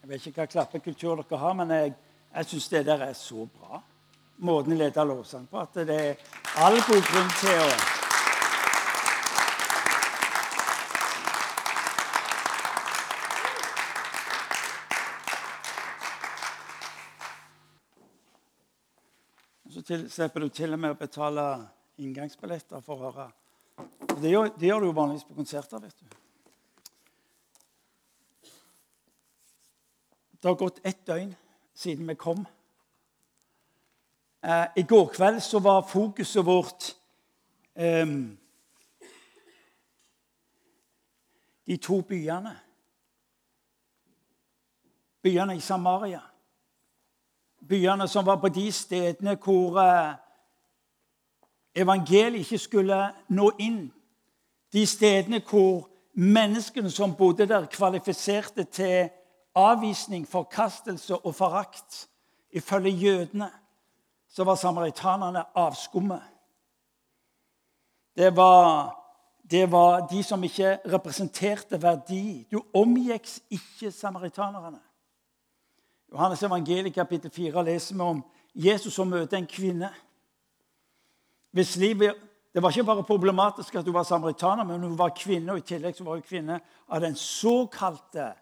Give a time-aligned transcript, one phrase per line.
[0.00, 1.94] Jeg vet ikke hva klappekultur dere har, men jeg,
[2.32, 3.82] jeg syns det der er så bra.
[4.40, 5.60] Måten jeg leder lovsang på.
[5.60, 6.14] At det er
[6.64, 7.72] all god grunn til å
[19.70, 21.44] Så slipper du til og med å betale
[22.02, 23.28] inngangsbilletter for å høre.
[24.20, 25.80] Det gjør, det gjør du jo vanligvis på konserter.
[25.80, 26.19] vet du.
[30.42, 31.34] Det har gått ett døgn
[31.74, 32.46] siden vi kom.
[34.42, 36.96] Eh, I går kveld så var fokuset vårt
[37.74, 38.06] eh,
[41.66, 42.56] de to byene.
[45.22, 46.20] Byene i Samaria.
[47.68, 50.14] Byene som var på de stedene hvor eh,
[51.74, 53.92] evangeliet ikke skulle nå inn.
[54.72, 59.10] De stedene hvor menneskene som bodde der, kvalifiserte til
[59.54, 62.08] avvisning, forkastelse og forakt.
[62.50, 63.50] Ifølge jødene
[64.28, 66.22] så var samaritanerne avskummet.
[68.16, 68.96] Det var,
[69.50, 72.46] det var de som ikke representerte verdi.
[72.52, 74.80] Du omgikk ikke samaritanerne.
[76.12, 79.90] Johannes evangeliet kapittel 4 leser vi om Jesus som møter en kvinne.
[81.50, 82.14] Hvis livet,
[82.54, 85.60] Det var ikke bare problematisk at hun var samaritaner, men hun var kvinne, og i
[85.60, 88.32] tillegg så var hun kvinne av den såkalte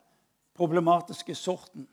[0.59, 1.87] problematiske sorten.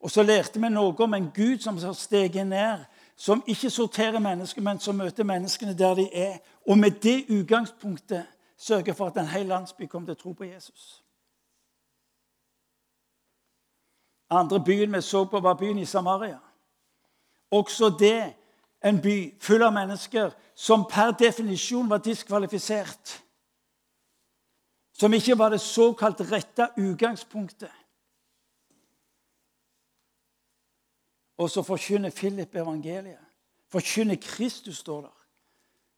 [0.00, 2.84] Og så lærte vi noe om en Gud som har steget ned,
[3.16, 6.38] som ikke sorterer mennesker, men som møter menneskene der de er.
[6.68, 10.44] Og med det utgangspunktet sørger for at en hel landsby kommer til å tro på
[10.44, 11.02] Jesus.
[14.30, 16.38] Andre byen vi så på, var byen i Samaria.
[17.50, 18.34] Også det
[18.84, 23.22] en by full av mennesker som per definisjon var diskvalifisert.
[24.96, 27.72] Som ikke var det såkalt rette utgangspunktet.
[31.36, 33.20] Og så forkynner Philip evangeliet.
[33.68, 35.26] Forkynner Kristus, står der.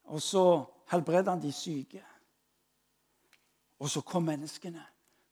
[0.05, 2.05] Og så helbreder han de syke.
[3.79, 4.83] Og så kom menneskene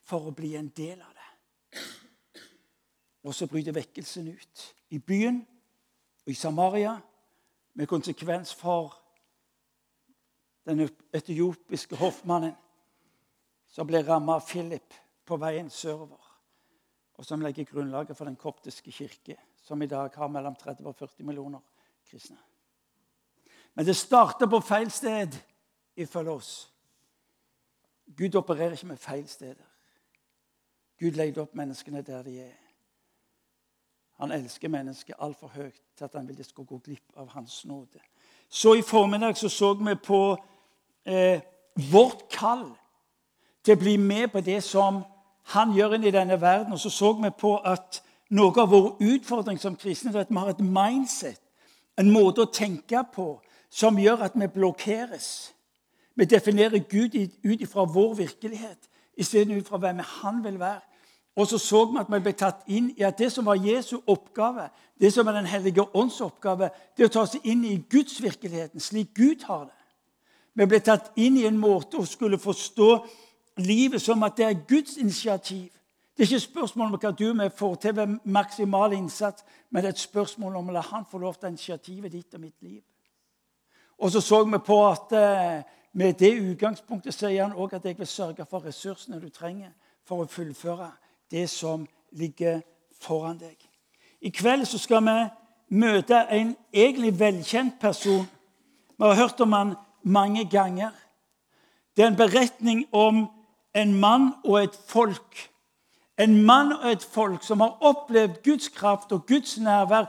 [0.06, 1.82] for å bli en del av det.
[3.26, 4.62] Og så bryter vekkelsen ut.
[4.90, 5.40] I byen
[6.22, 7.00] og i Samaria,
[7.74, 8.94] med konsekvens for
[10.66, 12.54] den etiopiske hoffmannen
[13.76, 14.94] som ble rammet av Philip
[15.28, 16.22] på veien sørover,
[17.16, 20.94] og som legger grunnlaget for den koptiske kirke som i dag har mellom 30 og
[20.96, 21.60] 40 millioner
[22.08, 22.38] kristne.
[23.74, 25.36] Men det starter på feil sted,
[25.96, 26.52] ifølge oss.
[28.16, 29.66] Gud opererer ikke med feil steder.
[30.96, 32.56] Gud legger opp menneskene der de er.
[34.22, 37.64] Han elsker mennesket altfor høyt til at han vil de skal gå glipp av hans
[37.68, 38.00] nåde.
[38.48, 40.22] Så i formiddag så, så vi på
[41.04, 41.42] eh,
[41.92, 42.70] vårt kall
[43.66, 45.02] til å bli med på det som
[45.50, 46.72] han gjør inn i denne verden.
[46.72, 48.00] Og så så vi på at
[48.30, 51.40] noe av vår utfordring som kristne er at vi har et mindset,
[51.98, 53.40] en måte å tenke på,
[53.70, 55.52] som gjør at vi blokkeres.
[56.16, 60.84] Vi definerer Gud ut ifra vår virkelighet istedenfor ut fra hvem han vil være.
[61.36, 63.98] Og så så vi at vi ble tatt inn i at det som var Jesu
[64.06, 64.68] oppgave,
[65.00, 69.14] det som er Den hellige ånds oppgave, det å ta seg inn i gudsvirkeligheten slik
[69.14, 69.76] Gud har det.
[70.54, 73.06] Vi ble tatt inn i en måte å skulle forstå
[73.56, 75.70] livet som at det er Guds initiativ.
[76.16, 79.44] Det er ikke et spørsmål om hva du og jeg får til ved maksimal innsats,
[79.70, 82.40] men det er et spørsmål om å la han få lov til initiativet ditt og
[82.40, 82.82] mitt liv.
[83.98, 85.62] Og så så vi på at eh,
[85.92, 89.72] med det utgangspunktet sier han òg at jeg vil sørge for ressursene du trenger
[90.04, 90.90] for å fullføre
[91.30, 92.60] det som ligger
[93.00, 93.56] foran deg.
[94.20, 95.16] I kveld så skal vi
[95.80, 98.26] møte en egentlig velkjent person.
[98.96, 100.92] Vi har hørt om han mange ganger.
[101.96, 103.26] Det er en beretning om
[103.76, 105.50] en mann og et folk
[106.18, 110.08] en mann og et folk som har opplevd Guds kraft og Guds nærvær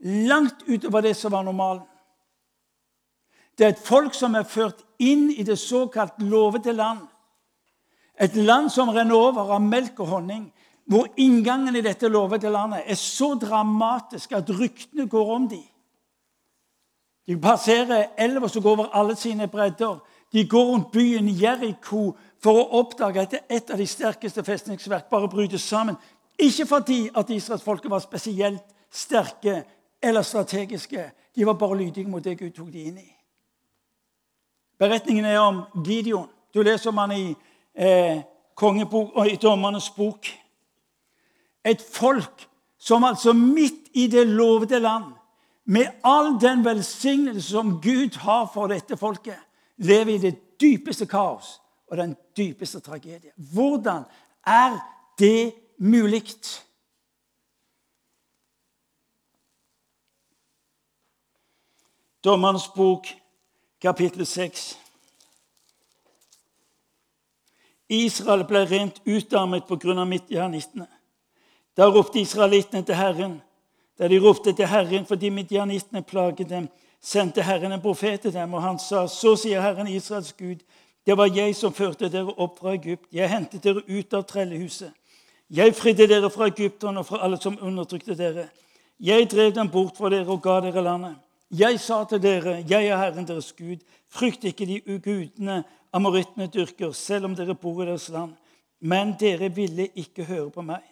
[0.00, 1.82] langt utover det som var normalen.
[3.58, 7.00] Det er et folk som er ført inn i det såkalt lovede land.
[8.20, 10.44] Et land som renner over av melk og honning.
[10.86, 15.66] Hvor inngangen i dette lovede landet er så dramatisk at ryktene går om dem.
[17.26, 19.98] De passerer elva som går over alle sine bredder.
[20.32, 25.28] De går rundt byen Jeriko for å oppdage at et av de sterkeste festningsverk bare
[25.30, 25.96] bryter sammen.
[26.38, 29.64] Ikke fordi at israelsfolket var spesielt sterke
[30.02, 31.10] eller strategiske.
[31.34, 33.08] De var bare lydige mot det Gud tok de inn i.
[34.78, 36.28] Beretningen er om Gideon.
[36.54, 37.36] Du leser om han i,
[37.74, 38.22] eh,
[38.54, 40.26] kongebok, i Dommernes bok.
[41.64, 42.46] Et folk
[42.78, 45.04] som altså midt i det lovede land,
[45.64, 49.36] med all den velsignelse som Gud har for dette folket,
[49.76, 53.32] lever i det dypeste kaos og den dypeste tragedie.
[53.36, 54.04] Hvordan
[54.46, 54.78] er
[55.18, 56.22] det mulig.
[62.24, 63.06] Dommerens bok,
[63.80, 64.78] kapittel 6.
[67.88, 70.04] Israel ble rent utarmet pga.
[70.04, 70.86] midjanittene.
[71.76, 73.40] Da ropte israelittene til Herren.
[73.98, 76.68] Da de ropte til Herren fordi midjanittene plaget dem,
[77.00, 80.58] sendte Herren en profet til dem, og han sa, Så sier Herren Israels Gud,
[81.08, 83.06] det var jeg som førte dere opp fra Egypt.
[83.16, 84.92] Jeg hentet dere ut av trellehuset.
[85.48, 88.50] Jeg fridde dere fra Egypterne og fra alle som undertrykte dere.
[89.00, 91.16] Jeg drev dem bort fra dere og ga dere landet.
[91.48, 93.80] Jeg sa til dere, jeg er Herren deres Gud.
[94.12, 95.62] Frykt ikke de ugudene
[95.96, 98.36] amorittene dyrker, selv om dere bor i deres land.
[98.80, 100.84] Men dere ville ikke høre på meg.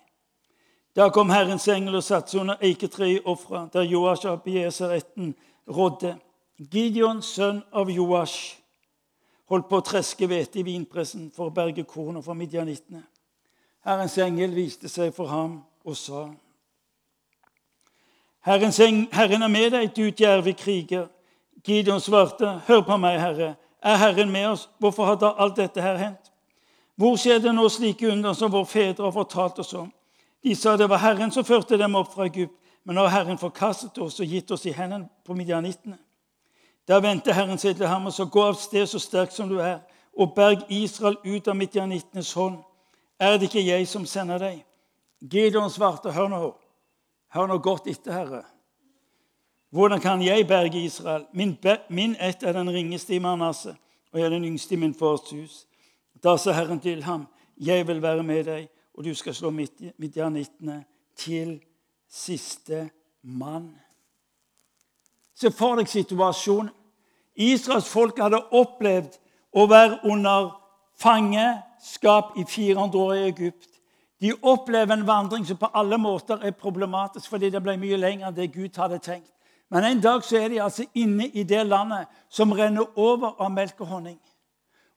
[0.97, 5.35] Da kom Herrens engel og satte seg under eiketreet i Ofra, der Joash av Bieseretten
[5.69, 6.17] rådde.
[6.57, 8.57] Gideon, sønn av Joash,
[9.51, 13.03] holdt på å treske hvete i vinpressen for å berge kornet fra midjanittene.
[13.87, 16.27] Herrens engel viste seg for ham og sa
[18.47, 21.09] Herren er med deg, du djerve kriger.
[21.67, 23.57] Gideon svarte, hør på meg, Herre.
[23.83, 24.69] Er Herren med oss?
[24.79, 26.31] Hvorfor har da alt dette her hendt?
[26.95, 29.91] Hvor skjer det nå slike under som våre fedre har fortalt oss om?
[30.47, 32.55] De sa det var Herren som førte dem opp fra Egypt,
[32.87, 35.99] men nå har Herren forkastet oss og gitt oss i hendene på midjanittene.
[36.89, 39.59] Da vendte Herren seg til ham og sa, gå av sted så sterk som du
[39.59, 39.81] er,
[40.17, 42.61] og berg Israel ut av midjanittenes hånd.
[43.21, 44.61] Er det ikke jeg som sender deg?
[45.21, 46.41] Gideon svarte, hør nå,
[47.35, 48.43] hør nå godt etter, Herre.
[49.75, 51.27] Hvordan kan jeg berge Israel?
[51.33, 51.57] Min,
[51.89, 53.75] min ett er den ringeste i Manasseh,
[54.13, 55.65] og jeg er den yngste i min fars hus.
[56.23, 60.85] Da sa Herren til ham, jeg vil være med deg, og du skal slå midjanittene
[61.17, 61.59] til
[62.09, 62.87] siste
[63.23, 63.75] mann.
[65.37, 66.73] Se for deg situasjonen.
[67.37, 69.19] Israels folk hadde opplevd
[69.53, 70.55] å være under
[70.97, 73.69] fangeskap i 400 år i Egypt.
[74.21, 78.31] De opplever en vandring som på alle måter er problematisk fordi det ble mye lenger
[78.31, 79.33] enn det Gud hadde tenkt.
[79.69, 83.51] Men en dag så er de altså inne i det landet som renner over av
[83.53, 84.19] melk og honning.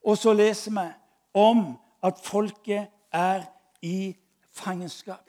[0.06, 0.88] Og så leser vi
[1.34, 3.44] om at folket er
[3.82, 4.16] i
[4.56, 5.26] fangenskap.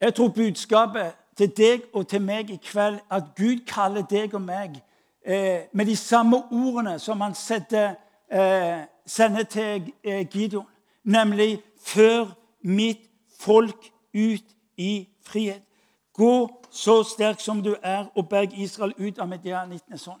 [0.00, 4.42] Jeg tror budskapet til deg og til meg i kveld at Gud kaller deg og
[4.42, 4.80] meg
[5.26, 7.94] eh, med de samme ordene som han setter,
[8.30, 10.66] eh, sender til eh, Gideon,
[11.04, 12.26] nemlig 'Før
[12.62, 14.44] mitt folk ut
[14.76, 15.64] i frihet'.
[16.12, 20.20] Gå så sterk som du er, og berg Israel ut av medianittenes hånd.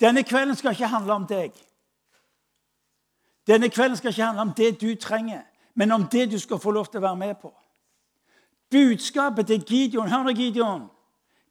[0.00, 1.52] Denne kvelden skal ikke handle om deg.
[3.46, 5.40] Denne kvelden skal ikke handle om det du trenger,
[5.74, 7.59] men om det du skal få lov til å være med på.
[8.70, 10.86] Budskapet til Gideon Hør nå, Gideon.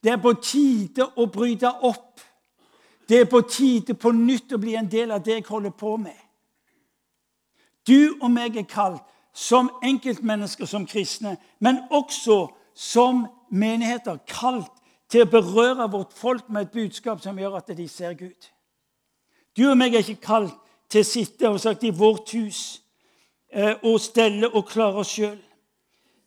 [0.04, 2.22] Det er på tide å bryte opp.
[3.10, 5.98] Det er på tide på nytt å bli en del av det jeg holder på
[5.98, 6.16] med.
[7.88, 14.72] Du og meg er kalt som enkeltmennesker, som kristne, men også som menigheter kalt
[15.10, 18.50] til å berøre vårt folk med et budskap som gjør at de ser Gud.
[19.58, 20.56] Du og meg er ikke kalt
[20.90, 22.82] til å sitte og sagt, i vårt hus
[23.52, 25.38] eh, og stelle og klare oss sjøl.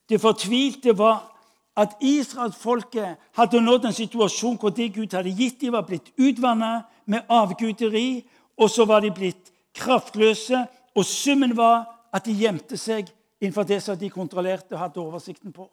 [0.08, 1.32] Det fortvilte var
[1.76, 6.82] at israelsfolket hadde nådd en situasjon hvor det Gud hadde gitt dem, var blitt utvanna
[7.06, 8.24] med avguderi,
[8.56, 10.66] og så var de blitt kraftløse.
[10.94, 13.08] Og summen var at de gjemte seg
[13.40, 15.70] innenfor det som de kontrollerte og hadde oversikten på.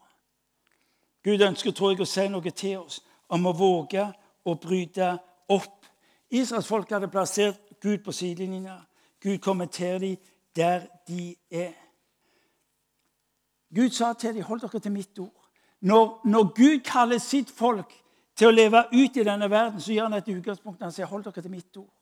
[1.24, 4.06] Gud ønsker tror jeg, å si noe til oss om å våge
[4.48, 5.12] å bryte
[5.52, 5.86] opp.
[6.32, 8.80] Israels folk hadde plassert Gud på sidelinja.
[9.20, 10.18] Gud kommenterer dem
[10.56, 11.76] der de er.
[13.76, 15.50] Gud sa til dem, 'Hold dere til mitt ord'.
[15.82, 17.94] Når, når, Gud kaller sitt folk
[18.36, 20.84] til å leve ut i denne verden, så gjør han et utgangspunkt.
[20.84, 21.94] Han sier, 'Hold dere til mitt ord'.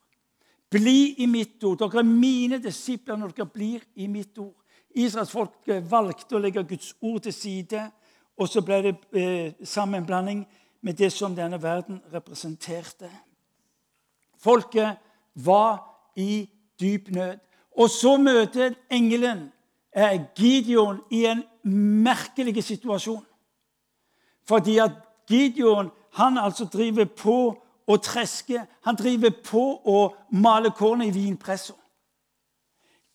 [0.69, 1.77] Bli i mitt ord.
[1.77, 4.55] Dere er mine disipler når dere blir i mitt ord.
[4.95, 5.51] Israels folk
[5.89, 7.91] valgte å legge Guds ord til side
[8.38, 10.45] og så ble det eh, sammenblanding
[10.81, 13.09] med det som denne verden representerte.
[14.38, 14.97] Folket
[15.33, 15.81] var
[16.15, 17.38] i dyp nød.
[17.77, 19.47] Og så møter engelen
[19.95, 23.25] eh, Gideon i en merkelig situasjon.
[24.47, 24.91] Fordi at
[25.29, 27.38] Gideon han altså driver på
[27.88, 28.63] å treske.
[28.81, 30.00] Han driver på å
[30.31, 31.74] male kornet i vinpressa.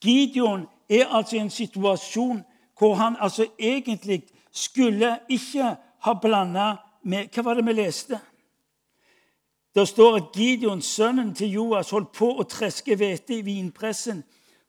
[0.03, 2.43] Gideon er altså i en situasjon
[2.79, 8.19] hvor han altså egentlig skulle ikke ha blanda med Hva var det vi leste?
[9.75, 14.21] Det står at Gideon, sønnen til Joas, holdt på å treske hvete i vinpressen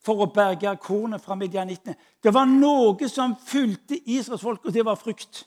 [0.03, 1.95] for å berge kornet fra midjanittene.
[2.23, 5.45] Det var noe som fulgte Israels folk, og det var frykt.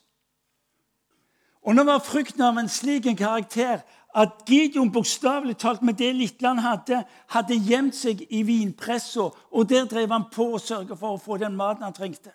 [1.66, 3.82] Og nå var frykten av en slik en karakter
[4.16, 7.02] at Gideon bokstavelig talt med det lille han hadde,
[7.34, 11.36] hadde gjemt seg i vinpressa, og der drev han på å sørge for å få
[11.42, 12.32] den maten han trengte.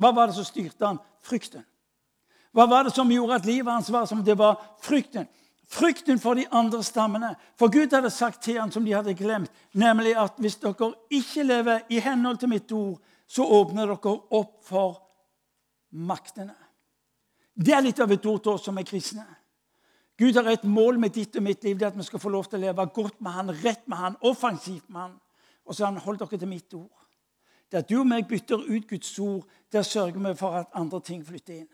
[0.00, 1.00] Hva var det som styrte han?
[1.26, 1.64] Frykten.
[2.54, 4.60] Hva var det som gjorde at livet hans var som det var?
[4.82, 5.26] Frykten.
[5.70, 7.34] Frykten for de andre stammene.
[7.58, 11.44] For Gud hadde sagt til ham som de hadde glemt, nemlig at hvis dere ikke
[11.46, 12.98] lever i henhold til mitt ord,
[13.30, 14.98] så åpner dere opp for
[15.94, 16.56] maktene.
[17.54, 19.26] Det er litt av et ord til oss som er kristne.
[20.18, 22.32] Gud har et mål med ditt og mitt liv, det er at vi skal få
[22.32, 25.14] lov til å leve godt med Han, rett med Han, offensivt med Han.
[25.64, 26.90] Og så har han holdt dere til mitt ord.
[27.72, 31.22] Der du og meg bytter ut Guds ord, der sørger vi for at andre ting
[31.26, 31.68] flytter inn.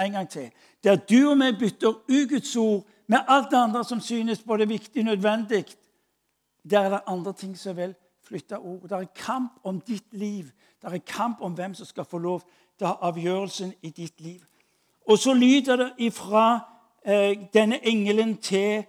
[0.00, 0.50] En gang til.
[0.84, 4.68] Der du og meg bytter ut Guds ord med alt det andre som synes både
[4.68, 5.64] viktig og nødvendig,
[6.70, 8.82] der er det andre ting som vil flytte ord.
[8.82, 10.44] Det er kamp om ditt liv.
[10.82, 12.40] Det er kamp om hvem som skal få lov
[12.78, 14.40] til å ha avgjørelsen i ditt liv.
[15.08, 16.60] Og så lyder det ifra
[17.04, 18.84] eh, denne engelen til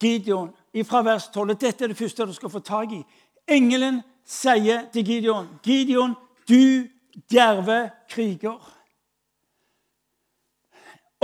[0.00, 1.54] Gideon, ifra vers 12.
[1.60, 3.02] Dette er det første du skal få tak i.
[3.48, 6.14] Engelen sier til Gideon, 'Gideon,
[6.48, 6.88] du
[7.30, 8.73] djerve kriger.'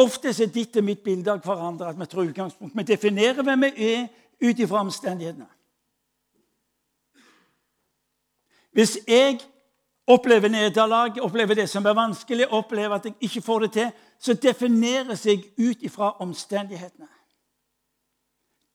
[0.00, 2.76] Ofte er ditt og mitt bilde av hverandre at vi tar utgangspunkt.
[2.76, 4.07] Vi definerer hvem vi er
[4.40, 5.49] ut ifra omstendighetene.
[8.73, 9.40] Hvis jeg
[10.07, 13.90] opplever nederlag, opplever det som er vanskelig, opplever at jeg ikke får det til,
[14.21, 17.09] så defineres jeg ut ifra omstendighetene.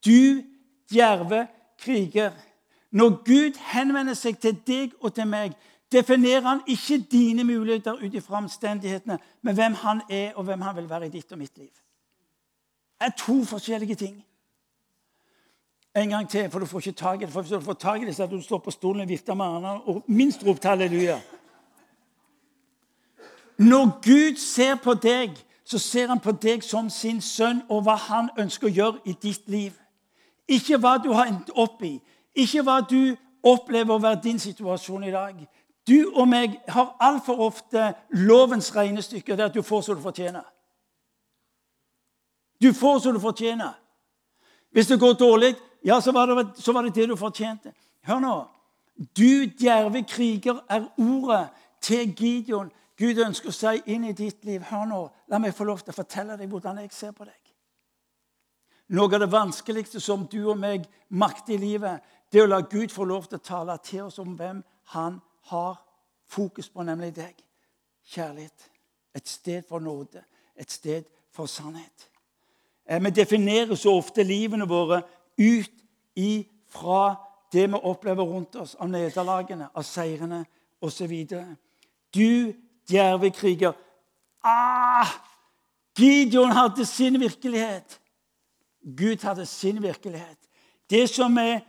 [0.05, 0.43] Du
[0.91, 1.47] djerve
[1.79, 2.31] kriger.
[2.91, 5.55] Når Gud henvender seg til deg og til meg,
[5.95, 10.75] definerer han ikke dine muligheter ut ifra omstendighetene, men hvem han er, og hvem han
[10.75, 11.71] vil være i ditt og mitt liv.
[12.99, 14.25] Det er to forskjellige ting.
[15.95, 17.33] En gang til, for du får ikke tak i det.
[17.33, 19.33] For Hvis du får tak i det, så er du står på stolen og vifter
[19.33, 21.21] med armene og minst ropt halleluja.
[23.57, 25.31] Når Gud ser på deg,
[25.65, 29.15] så ser han på deg som sin sønn og hva han ønsker å gjøre i
[29.21, 29.71] ditt liv.
[30.47, 32.01] Ikke hva du har endt opp i,
[32.35, 35.39] ikke hva du opplever å være din situasjon i dag.
[35.87, 39.35] Du og meg har altfor ofte lovens regnestykke.
[39.37, 40.43] Det at du får som du fortjener.
[42.61, 43.73] Du får som du fortjener.
[44.71, 47.71] Hvis det går dårlig, ja, så var, det, så var det det du fortjente.
[48.03, 48.35] Hør nå.
[49.17, 51.47] Du djerve kriger er ordet
[51.81, 52.71] til Gideon.
[52.97, 54.63] Gud ønsker å si inn i ditt liv.
[54.71, 57.39] Hør nå, La meg få lov til å fortelle deg hvordan jeg ser på deg.
[58.93, 62.61] Noe av det vanskeligste som du og meg makter i livet, det er å la
[62.61, 64.61] Gud få lov til å tale til oss om hvem
[64.93, 65.75] han har
[66.27, 67.35] fokus på, nemlig deg.
[68.05, 68.71] Kjærlighet.
[69.15, 70.23] Et sted for nåde.
[70.55, 72.09] Et sted for sannhet.
[72.89, 75.01] Eh, vi definerer så ofte livene våre
[75.37, 75.71] ut
[76.15, 77.15] ifra
[77.51, 80.45] det vi opplever rundt oss, av nederlagene, av seirene
[80.81, 81.13] osv.
[82.13, 82.53] Du
[82.89, 83.73] djerve kriger.
[84.43, 85.07] Ah!
[85.97, 87.99] Gideon hadde sin virkelighet.
[88.97, 90.37] Gud hadde sin virkelighet.
[90.89, 91.59] Det som er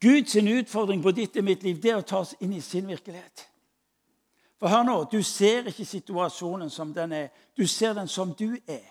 [0.00, 2.88] Guds utfordring på ditt og mitt liv, det er å ta oss inn i sin
[2.88, 3.48] virkelighet.
[4.58, 7.28] For hør nå, Du ser ikke situasjonen som den er.
[7.56, 8.88] Du ser den som du er.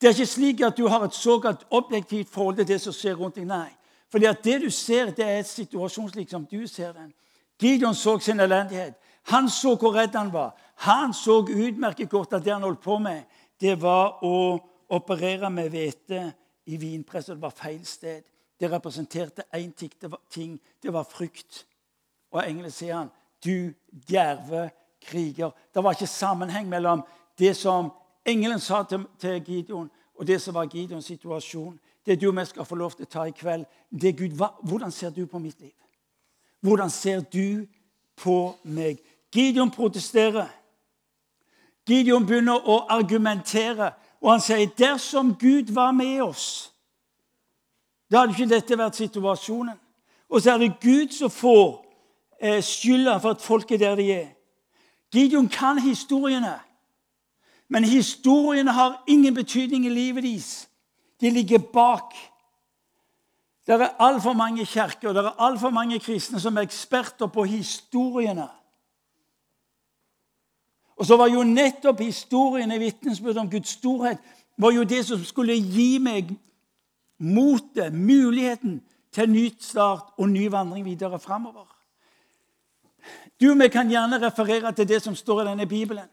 [0.00, 3.14] Det er ikke slik at du har et såkalt objektivt forhold til det som skjer
[3.14, 3.46] rundt deg.
[3.46, 3.68] Nei.
[4.10, 7.12] Fordi at det du ser, det er et situasjon slik som du ser den.
[7.60, 8.94] Gideon så sin elendighet.
[9.22, 10.56] Han så hvor redd han var.
[10.74, 13.22] Han så utmerket godt at det han holdt på med,
[13.60, 16.32] det var å operere med hvete
[16.66, 17.36] i vinpresset.
[17.36, 18.24] Det var feil sted.
[18.60, 19.72] Det representerte én
[20.30, 20.60] ting.
[20.82, 21.66] Det var frykt.
[22.30, 23.10] Og engelen sier han,
[23.44, 23.72] 'Du
[24.08, 25.50] djerve kriger'.
[25.74, 27.02] Det var ikke sammenheng mellom
[27.38, 27.92] det som
[28.26, 28.82] engelen sa
[29.18, 31.80] til, Gideon, og det som var Gideons situasjon.
[32.06, 34.36] Det du og jeg skal få lov til å ta i kveld, det er Gud.
[34.36, 35.74] Hva, hvordan ser du på mitt liv?
[36.60, 37.66] Hvordan ser du
[38.16, 38.98] på meg?
[39.32, 40.48] Gideon protesterer.
[41.86, 43.92] Gideon begynner å argumentere.
[44.20, 46.69] Og han sier dersom Gud var med oss,
[48.10, 49.76] da hadde ikke dette vært situasjonen.
[50.30, 51.84] Og så er det Gud som får
[52.42, 54.28] eh, skylda for at folk er der de er.
[55.12, 56.60] Gideon kan historiene,
[57.68, 60.68] men historiene har ingen betydning i livet deres.
[61.20, 62.14] De ligger bak.
[63.66, 68.48] Det er altfor mange kirker det er altfor mange kristne som er eksperter på historiene.
[70.96, 74.18] Og så var jo nettopp historiene vitnesbyrd om Guds storhet
[74.58, 76.34] var jo det som skulle gi meg
[77.20, 78.80] motet, muligheten
[79.12, 81.68] til ny start og ny vandring videre framover.
[83.40, 86.08] Du og vi kan gjerne referere til det som står i denne Bibelen.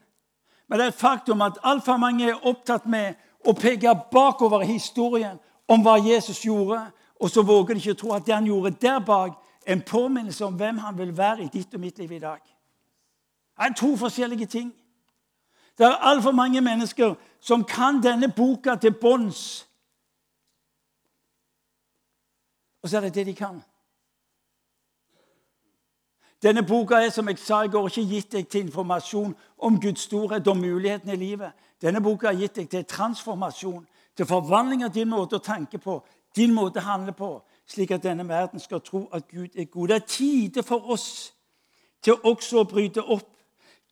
[0.68, 4.72] Men det er et faktum at altfor mange er opptatt med å peke bakover i
[4.72, 5.38] historien
[5.68, 6.80] om hva Jesus gjorde,
[7.20, 9.36] og så våger de ikke tro at det han gjorde der bak,
[9.66, 12.40] er en påminnelse om hvem han vil være i ditt og mitt liv i dag.
[13.58, 14.72] Det er to forskjellige ting.
[15.78, 19.67] Det er altfor mange mennesker som kan denne boka til bunns.
[22.88, 23.60] Og så er det det de kan.
[26.42, 30.06] Denne boka er som jeg sa i går, ikke gitt deg til informasjon om Guds
[30.08, 31.52] storhet og mulighetene i livet.
[31.82, 33.82] Denne boka har gitt deg til transformasjon,
[34.16, 35.98] til forvandling av din måte å tenke på,
[36.36, 37.28] din måte å handle på,
[37.68, 39.88] slik at denne verden skal tro at Gud er god.
[39.88, 41.34] Det er tide for oss
[42.00, 43.28] til også å bryte opp.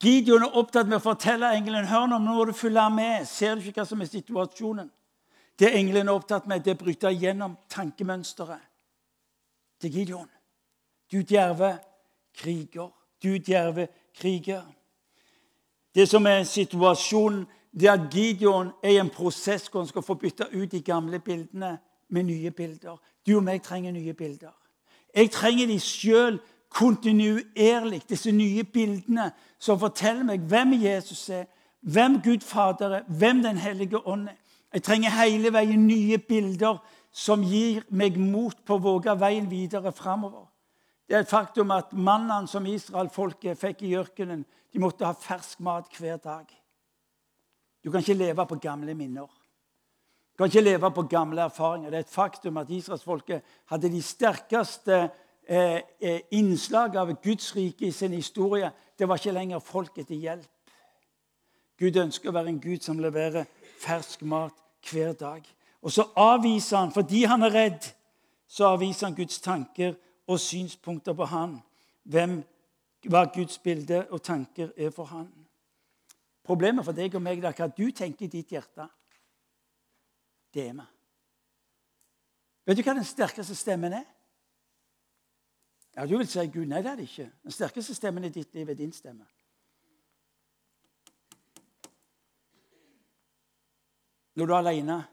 [0.00, 3.28] Gideon er opptatt med å fortelle engelen hør nå, nå må du følge med.
[3.28, 4.88] Ser du ikke hva som er situasjonen?
[5.58, 8.64] Det engelen er opptatt med, det er å bryte gjennom tankemønsteret
[9.80, 10.28] til Gideon.
[11.12, 11.78] Du djerve
[12.36, 12.90] kriger.
[13.22, 14.62] Du djerve kriger.
[15.94, 17.46] Det som er situasjonen,
[17.80, 20.80] det er at Gideon er i en prosess hvor han skal få bytte ut de
[20.80, 21.78] gamle bildene
[22.08, 22.96] med nye bilder.
[23.26, 24.52] Du og meg trenger nye bilder.
[25.16, 31.44] Jeg trenger de sjøl kontinuerlig, disse nye bildene som forteller meg hvem Jesus er,
[31.80, 34.36] hvem Gud Fader er, hvem Den hellige ånd er.
[34.74, 36.78] Jeg trenger hele veien nye bilder
[37.16, 40.44] som gir meg mot på å våge veien videre framover.
[41.08, 45.62] Det er et faktum at mannene som Israelfolket fikk i ørkenen, de måtte ha fersk
[45.64, 46.50] mat hver dag.
[47.80, 49.30] Du kan ikke leve på gamle minner.
[50.34, 51.90] Du kan ikke leve på gamle erfaringer.
[51.90, 54.98] Det er et faktum at israelsfolket hadde de sterkeste
[55.48, 58.68] eh, eh, innslag av Guds rike i sin historie.
[58.98, 60.74] Det var ikke lenger folket til hjelp.
[61.80, 63.48] Gud ønsker å være en Gud som leverer
[63.80, 64.58] fersk mat
[64.90, 65.55] hver dag.
[65.86, 67.84] Og så avviser han, fordi han er redd,
[68.46, 69.94] så avviser han Guds tanker
[70.26, 71.60] og synspunkter på han.
[72.02, 72.40] Hvem,
[73.06, 75.30] hva Guds bilde og tanker er for han.
[76.42, 78.88] Problemet for deg og meg er hva du tenker i ditt hjerte.
[80.54, 80.90] Det er vi.
[82.66, 84.06] Vet du hva den sterkeste stemmen er?
[85.94, 86.66] Ja, Du vil si Gud.
[86.66, 87.30] Nei, det er det ikke.
[87.46, 89.26] Den sterkeste stemmen i ditt liv er din stemme.
[94.34, 95.04] Når du er alene,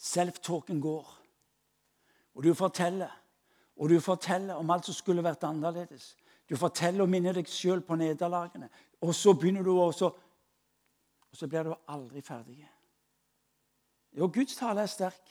[0.00, 1.08] self-talken går,
[2.34, 3.20] og du forteller
[3.80, 6.12] og du forteller om alt som skulle vært annerledes.
[6.48, 8.68] Du forteller og minner deg sjøl på nederlagene.
[9.00, 10.12] Og så begynner du også
[11.30, 12.70] Og så blir du aldri ferdig.
[14.18, 15.28] Jo, Guds tale er sterk.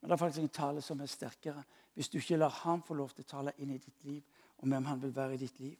[0.00, 1.62] Men det er faktisk en tale som er sterkere
[1.94, 4.24] hvis du ikke lar ham få lov til å tale inn i ditt liv
[4.58, 5.78] om hvem han vil være i ditt liv.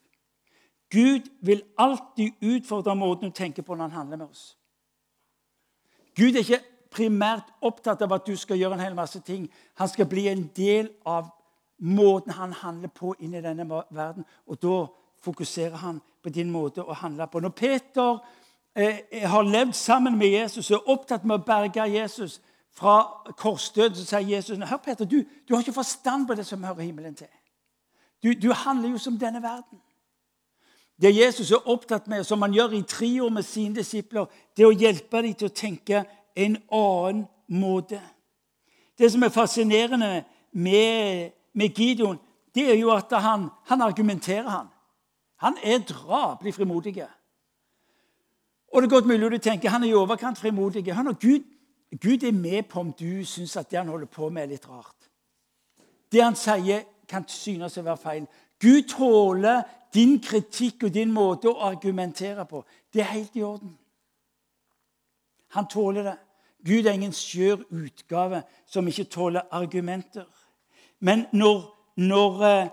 [0.90, 4.44] Gud vil alltid utfordre måten du tenker på når han handler med oss.
[6.14, 6.62] Gud er ikke
[6.94, 9.48] primært opptatt av at du skal gjøre en hel masse ting.
[9.80, 11.32] Han skal bli en del av
[11.78, 14.24] måten han handler på inn i denne verden.
[14.46, 14.78] Og da
[15.24, 17.40] fokuserer han på din måte å handle på.
[17.40, 18.18] Når Peter
[18.76, 22.40] eh, har levd sammen med Jesus og er opptatt med å berge Jesus
[22.74, 22.98] fra
[23.38, 26.82] korsdød, så sier Jesus hør Peter, du, du, har ikke forstand på det som hører
[26.82, 27.30] himmelen til.
[28.22, 29.80] Du, du handler jo som denne verden.
[31.00, 34.26] Det Jesus er opptatt med, som han gjør i tre med sine disipler,
[34.56, 36.04] det er å hjelpe dem til å tenke
[36.36, 38.00] en annen måte.
[38.98, 42.18] Det som er fascinerende med, med Gideon,
[42.54, 44.48] det er jo at han, han argumenterer.
[44.48, 44.66] Han
[45.44, 47.04] Han er drapelig frimodig.
[48.72, 50.94] Og det er godt mulig du tenker han er i overkant frimodig.
[50.94, 51.40] Han og Gud,
[52.02, 54.68] Gud er med på om du syns at det han holder på med, er litt
[54.68, 55.10] rart.
[56.12, 58.26] Det han sier, kan synes å være feil.
[58.60, 59.62] Gud tåler
[59.94, 62.64] din kritikk og din måte å argumentere på.
[62.92, 63.76] Det er helt i orden.
[65.54, 66.16] Han tåler det.
[66.64, 70.24] Gud er ingen skjør utgave som ikke tåler argumenter.
[71.00, 71.60] Men når,
[71.96, 72.68] når, eh,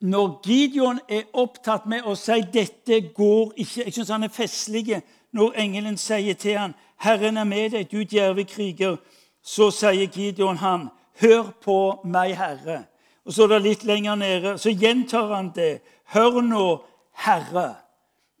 [0.00, 5.02] når Gideon er opptatt med å si 'dette går ikke' Jeg syns han er festlig
[5.32, 8.96] når engelen sier til ham 'Herren er med deg, du djerve kriger'.
[9.42, 12.84] Så sier Gideon ham 'Hør på meg, Herre'.
[13.24, 15.80] Og så er det litt lenger nede, så gjentar han det.
[16.04, 17.74] 'Hør nå, Herre'.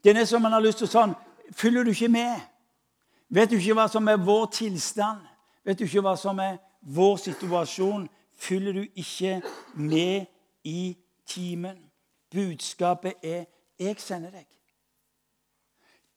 [0.04, 1.14] Det er som han har lyst til å sånn
[1.52, 2.40] Følger du ikke med?
[3.28, 5.24] Vet du ikke hva som er vår tilstand?
[5.64, 8.08] Vet du ikke hva som er vår situasjon?
[8.34, 9.42] Følger du ikke
[9.74, 10.26] med
[10.64, 11.78] i timen?
[12.30, 13.44] Budskapet er
[13.78, 14.58] 'Jeg sender deg'.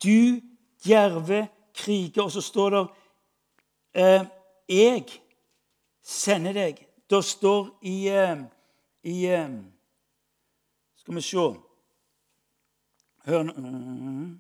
[0.04, 0.42] Du
[0.84, 2.24] djerve kriger.
[2.24, 2.88] Og så står det
[3.94, 4.26] eh,
[4.70, 5.06] 'Jeg
[6.02, 6.86] sender deg'.
[7.10, 8.38] Det står i, eh,
[9.04, 9.50] i eh,
[10.96, 11.38] Skal vi se
[13.26, 14.38] Hør nå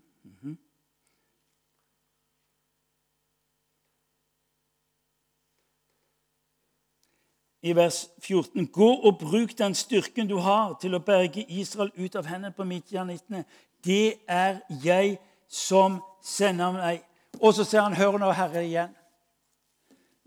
[7.67, 8.67] i vers 14.
[8.67, 12.65] Gå og bruk den styrken du har til å berge Israel ut av hendene på
[12.67, 13.43] midtjanittene.
[13.85, 15.17] Det er jeg
[15.49, 17.03] som sender meg.
[17.39, 18.93] Og så ser han, hør nå, Herre, igjen.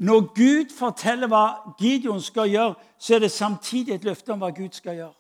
[0.01, 4.49] Når Gud forteller hva Gideon skal gjøre, så er det samtidig et løfte om hva
[4.57, 5.17] Gud skal gjøre.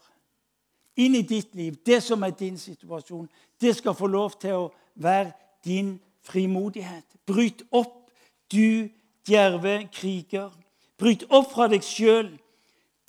[1.01, 3.29] Inn i ditt liv, det som er din situasjon.
[3.61, 5.33] Det skal få lov til å være
[5.65, 7.05] din frimodighet.
[7.29, 8.09] Bryt opp,
[8.53, 8.89] du
[9.29, 10.51] djerve kriger.
[11.01, 12.29] Bryt opp fra deg sjøl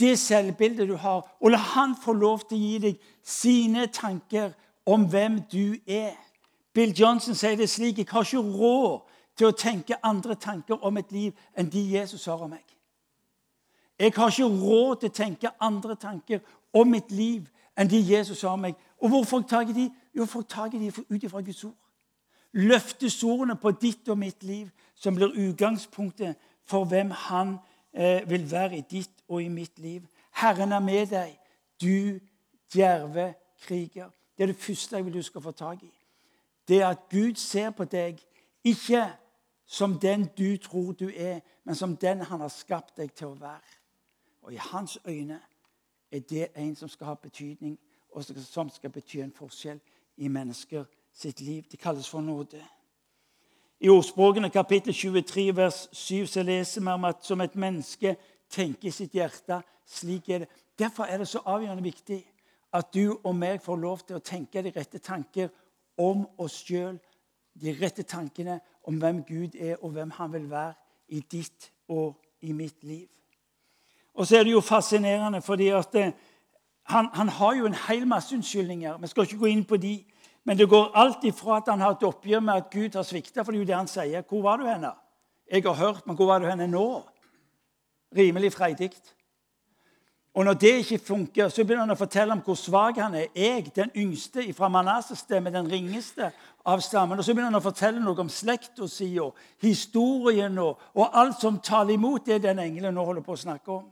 [0.01, 4.53] det selvbildet du har, og la han få lov til å gi deg sine tanker
[4.89, 6.15] om hvem du er.
[6.73, 9.01] Bill Johnson sier det slik Jeg har ikke råd
[9.37, 12.63] til å tenke andre tanker om et liv enn de Jesus har om meg.
[13.99, 16.39] Jeg har ikke råd til å tenke andre tanker
[16.73, 18.75] om mitt liv enn de Jesus har om meg.
[19.01, 19.89] Og hvor får jeg de?
[20.13, 21.77] Jo, får i de ut ifra Guds ord.
[22.53, 28.77] Løftesordene på ditt og mitt liv, som blir utgangspunktet for hvem han eh, vil være
[28.77, 30.05] i ditt og i mitt liv.
[30.31, 31.33] Herren er med deg,
[31.81, 32.19] du
[32.73, 34.09] djerve kriger.
[34.37, 35.91] Det er det første jeg vil du skal få tak i.
[36.67, 38.21] Det er at Gud ser på deg
[38.63, 39.05] ikke
[39.65, 43.39] som den du tror du er, men som den han har skapt deg til å
[43.39, 43.77] være.
[44.41, 45.39] Og i hans øyne
[46.11, 47.79] er det en som skal ha betydning,
[48.11, 49.79] og som skal bety en forskjell
[50.17, 51.63] i mennesker sitt liv.
[51.71, 52.59] Det kalles for nåde.
[53.81, 58.11] I ordspråkene kapittel 23 vers 7 så leser vi om at som et menneske
[58.49, 59.57] tenker i sitt hjerte,
[59.89, 60.49] slik er det.
[60.79, 62.19] Derfor er det så avgjørende viktig
[62.73, 65.49] at du og meg får lov til å tenke de rette tanker
[65.97, 66.99] om oss sjøl.
[67.57, 70.73] De rette tankene om hvem Gud er, og hvem han vil være
[71.09, 73.07] i ditt og i mitt liv.
[74.13, 76.13] Og så er det jo fascinerende, fordi at det, eh,
[76.83, 78.97] han, han, har jo en hel masse unnskyldninger.
[78.97, 80.03] Vi skal ikke gå inn på de.
[80.45, 83.43] Men det går alt ifra at han har et oppgjør med at Gud har svikta.
[83.43, 84.21] For det er jo det han sier.
[84.21, 84.97] 'Hvor var du henne?'
[85.51, 87.03] Jeg har hørt, men hvor var du henne nå?
[88.17, 88.91] Rimelig freidig.
[90.33, 93.27] Og når det ikke funker, så begynner han å fortelle om hvor svak han er.
[93.35, 96.31] Jeg, den yngste fra Manasseh-stemmen, den ringeste
[96.65, 97.19] av stammen.
[97.19, 101.41] Og så begynner han å fortelle noe om slekta si og historien og, og alt
[101.41, 103.89] som taler imot det den engelen nå holder på å snakke om.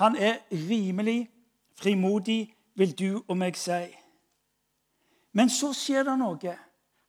[0.00, 1.26] Han er rimelig
[1.76, 2.46] frimodig,
[2.78, 3.82] vil du og meg si.
[5.34, 6.54] Men så skjer det noe.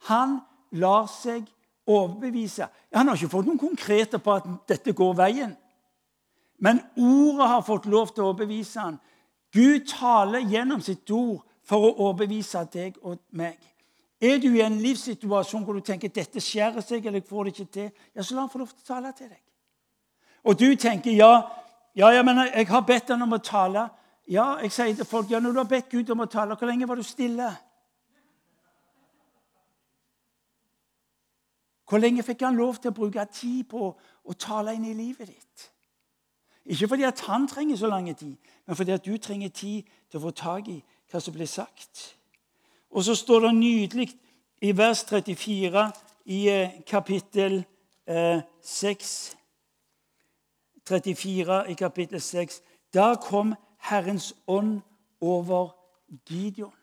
[0.10, 0.40] Han
[0.82, 1.48] lar seg
[1.90, 2.68] overbevise.
[2.94, 5.56] Han har ikke fått noen konkrete på at dette går veien.
[6.60, 9.00] Men ordet har fått lov til å overbevise han.
[9.54, 13.58] Gud taler gjennom sitt ord for å overbevise deg og meg.
[14.20, 17.54] Er du i en livssituasjon hvor du tenker dette skjærer seg, eller jeg får det
[17.54, 19.40] ikke til, ja, så la han få lov til å tale til deg.
[20.44, 21.32] Og du tenker ja,
[21.96, 23.88] ja, ja, men jeg har bedt han om å tale.
[24.30, 26.70] Ja, jeg sier til folk ja, når du har bedt Gud om å tale, hvor
[26.70, 27.50] lenge var du stille?
[31.90, 35.32] Hvor lenge fikk han lov til å bruke tid på å tale inn i livet
[35.32, 35.64] ditt?
[36.70, 38.36] Ikke fordi at han trenger så lang tid,
[38.68, 40.78] men fordi at du trenger tid til å få tak i
[41.10, 42.04] hva som blir sagt.
[42.94, 44.12] Og så står det nydelig
[44.62, 45.88] i vers 34
[46.30, 47.64] i eh, kapittel
[48.06, 49.16] eh, 6
[50.90, 52.62] 34 i kapittel 6.
[52.94, 54.82] Da kom Herrens ånd
[55.22, 55.76] over
[56.30, 56.74] Gideon.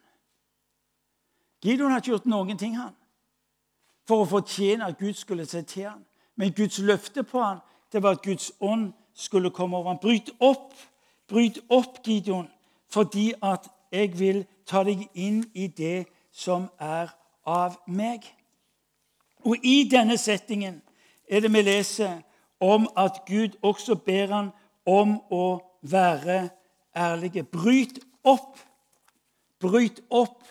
[1.63, 2.95] Gideon har ikke gjort noen ting han,
[4.07, 6.05] for å fortjene at Gud skulle se til ham.
[6.37, 10.01] Men Guds løfte på ham, det var at Guds ånd skulle komme over ham.
[10.03, 10.75] Bryt opp,
[11.29, 12.49] bryt opp, Gideon,
[12.93, 17.11] fordi at jeg vil ta deg inn i det som er
[17.47, 18.27] av meg.
[19.47, 20.83] Og i denne settingen
[21.31, 22.21] er det vi leser
[22.61, 24.53] om at Gud også ber han
[24.87, 25.47] om å
[25.83, 26.49] være
[26.97, 27.43] ærlige.
[27.43, 28.59] Bryt opp.
[29.61, 30.43] Bryt opp,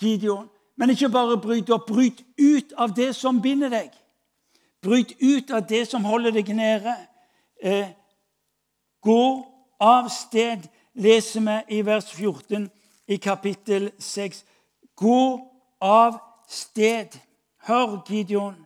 [0.00, 0.48] Gideon.
[0.76, 1.86] Men ikke bare bryt opp.
[1.86, 3.90] Bryt ut av det som binder deg.
[4.82, 6.96] Bryt ut av det som holder deg nede.
[7.62, 7.88] Eh,
[9.02, 9.24] gå
[9.80, 12.70] av sted, leser vi i vers 14
[13.06, 14.44] i kapittel 6.
[14.96, 15.40] Gå
[15.80, 17.18] av sted.
[17.66, 18.56] Hør, Gideon.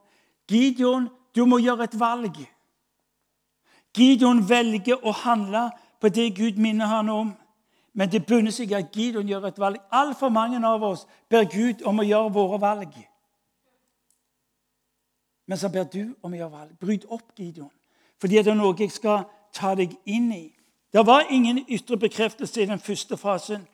[0.48, 2.38] Gideon, du må gjøre et valg.
[3.96, 7.34] Gideon velger å handle på det Gud minner han om.
[7.96, 9.78] Men det bunner seg i at Gideon gjør et valg.
[9.90, 12.92] Altfor mange av oss ber Gud om å gjøre våre valg.
[15.46, 16.74] Men så ber du om å gjøre valg.
[16.80, 17.72] Bryt opp, Gideon.
[18.20, 20.44] Fordi det er noe jeg skal ta deg inn i.
[20.92, 23.64] Det var ingen ytre bekreftelse i den første fasen.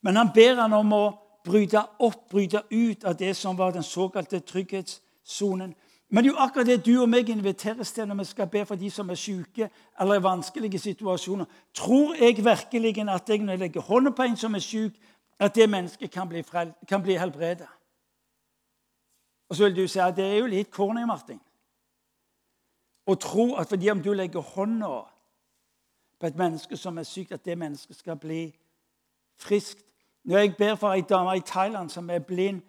[0.00, 1.04] Men han ber han om å
[1.44, 5.74] bryte opp, bryte ut av det som var den såkalte trygghetssonen.
[6.08, 8.62] Men det er jo akkurat det du og meg inviteres til når vi skal be
[8.66, 11.44] for de som er syke eller i vanskelige situasjoner.
[11.74, 14.92] Tror jeg virkelig at jeg, når jeg legger hånden på en som er syk,
[15.38, 16.44] at det mennesket kan bli,
[16.88, 17.66] kan bli helbredet?
[19.48, 21.40] Og så vil du si at det er jo litt corny, Martin.
[23.06, 25.04] Å tro at fordi om du legger hånda
[26.20, 28.48] på et menneske som er sykt, at det mennesket skal bli
[29.38, 29.84] friskt.
[30.24, 32.62] Når jeg ber for ei dame i Thailand som er blind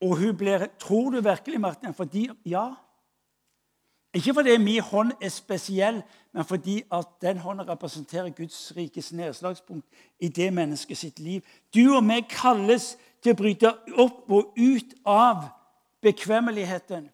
[0.00, 1.94] og hun blir Tror du virkelig, Martin?
[1.94, 2.74] Fordi Ja.
[4.14, 9.86] Ikke fordi min hånd er spesiell, men fordi at den hånden representerer Guds rikes nedslagspunkt
[10.20, 11.40] i det mennesket sitt liv.
[11.74, 15.44] Du og vi kalles til å bryte opp og ut av
[16.02, 17.10] bekvemmeligheten.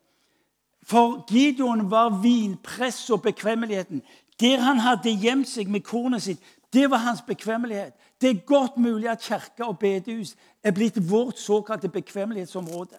[0.83, 4.03] For Gideon var vinpress og bekvemmeligheten.
[4.41, 6.41] Der han hadde gjemt seg med kornet sitt,
[6.73, 7.95] det var hans bekvemmelighet.
[8.25, 12.97] Det er godt mulig at kirke og bedehus er blitt vårt såkalte bekvemmelighetsområde.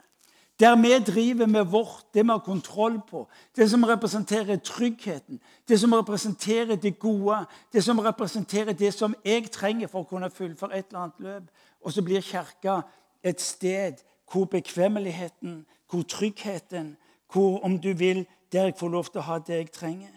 [0.60, 5.80] Der vi driver med vårt, det vi har kontroll på, det som representerer tryggheten, det
[5.80, 10.78] som representerer det gode, det som representerer det som jeg trenger for å kunne fullføre
[10.78, 11.50] et eller annet løp.
[11.82, 12.82] Og så blir kirka
[13.24, 16.98] et sted hvor bekvemmeligheten, hvor tryggheten,
[17.34, 20.14] hvor, om du vil, der jeg får lov til å ha det jeg trenger.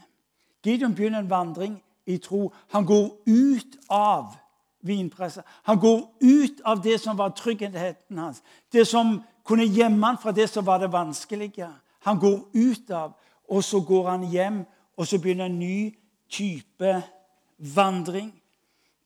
[0.65, 2.53] Gideon begynner en vandring i tro.
[2.77, 4.37] Han går ut av
[4.81, 5.45] vinpresset.
[5.63, 10.33] Han går ut av det som var tryggheten hans, det som kunne gjemme han fra
[10.33, 11.71] det som var det vanskelige.
[12.07, 13.15] Han går ut av,
[13.49, 14.65] og så går han hjem,
[14.97, 15.95] og så begynner en ny
[16.31, 17.03] type
[17.59, 18.33] vandring.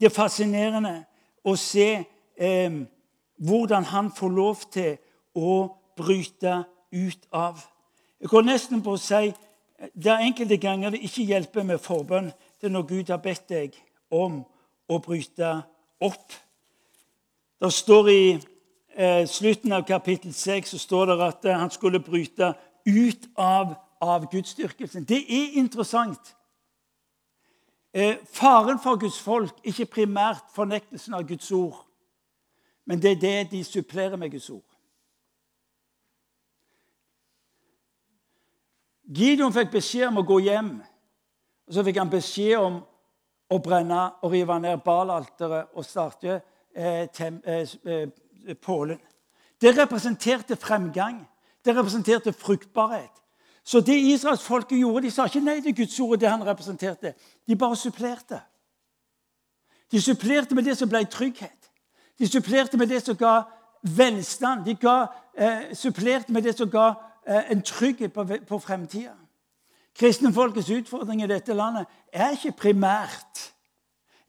[0.01, 1.05] Det er fascinerende
[1.45, 2.05] å se
[2.37, 2.81] eh,
[3.39, 4.97] hvordan han får lov til
[5.35, 7.61] å bryte ut av.
[8.21, 9.33] Jeg går nesten på å si
[9.95, 12.31] det er enkelte ganger det ikke hjelper med forbønn.
[12.61, 13.75] Det er når Gud har bedt deg
[14.15, 14.43] om
[14.89, 15.63] å bryte
[16.03, 16.33] opp.
[17.63, 18.25] Det står I
[18.97, 22.55] eh, slutten av kapittel 6 så står det at eh, han skulle bryte
[22.87, 25.05] ut av avgudsdyrkelsen.
[25.05, 26.35] Det er interessant.
[27.95, 31.85] Eh, faren for Guds folk ikke primært fornektelsen av Guds ord,
[32.87, 34.67] men det er det de supplerer med Guds ord.
[39.13, 40.71] Gideon fikk beskjed om å gå hjem.
[41.69, 42.81] og Så fikk han beskjed om
[43.53, 46.41] å brenne og rive ned Balalteret og starte
[46.75, 48.99] eh, tem, eh, pålen.
[49.61, 51.21] Det representerte fremgang.
[51.65, 53.21] Det representerte fruktbarhet.
[53.65, 57.15] Så det israelsfolket gjorde, de sa ikke nei til Guds ord det han representerte.
[57.47, 58.41] De bare supplerte.
[59.93, 61.71] De supplerte med det som ble trygghet.
[62.19, 63.43] De supplerte med det som ga
[63.83, 64.65] velstand.
[64.67, 66.95] De ga, eh, supplerte med det som ga
[67.27, 69.15] Eh, en trygghet på, på fremtida.
[69.99, 73.53] Kristenfolkets utfordring i dette landet er ikke primært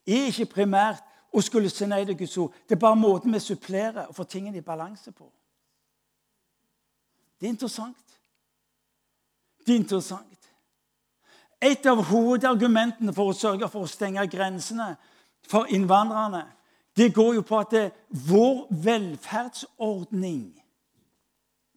[0.08, 2.56] er ikke primært å skulle se nei til Guds ord.
[2.68, 5.30] Det er bare måten vi supplerer og får tingene i balanse på.
[7.40, 8.18] Det er interessant.
[9.66, 10.30] Det er interessant.
[11.64, 14.94] Et av hovedargumentene for å sørge for å stenge grensene
[15.48, 16.46] for innvandrerne
[16.94, 17.74] det går jo på at
[18.28, 20.52] vår velferdsordning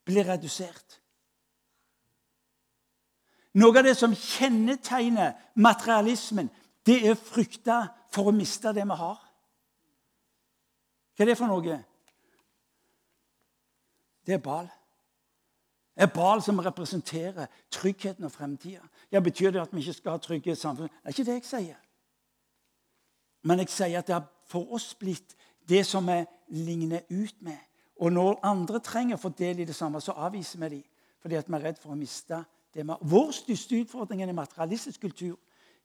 [0.04, 0.98] blir redusert.
[3.56, 6.50] Noe av det som kjennetegner materialismen,
[6.86, 9.20] det er frykta for å miste det vi har.
[11.16, 11.78] Hva er det for noe?
[14.26, 14.68] Det er bal.
[15.96, 18.84] Det er bal som representerer tryggheten og fremtida.
[19.10, 20.90] Ja, betyr det at vi ikke skal ha trygge samfunn?
[20.92, 21.78] Det er ikke det jeg sier.
[23.46, 25.32] Men jeg sier at det har for oss blitt
[25.68, 26.18] det som vi
[26.52, 27.58] ligner ut med.
[27.96, 30.84] Og når andre trenger å få del i det samme, så avviser vi dem
[31.22, 32.36] fordi vi er redd for å miste
[32.80, 35.38] er, vår største utfordring i materialistisk kultur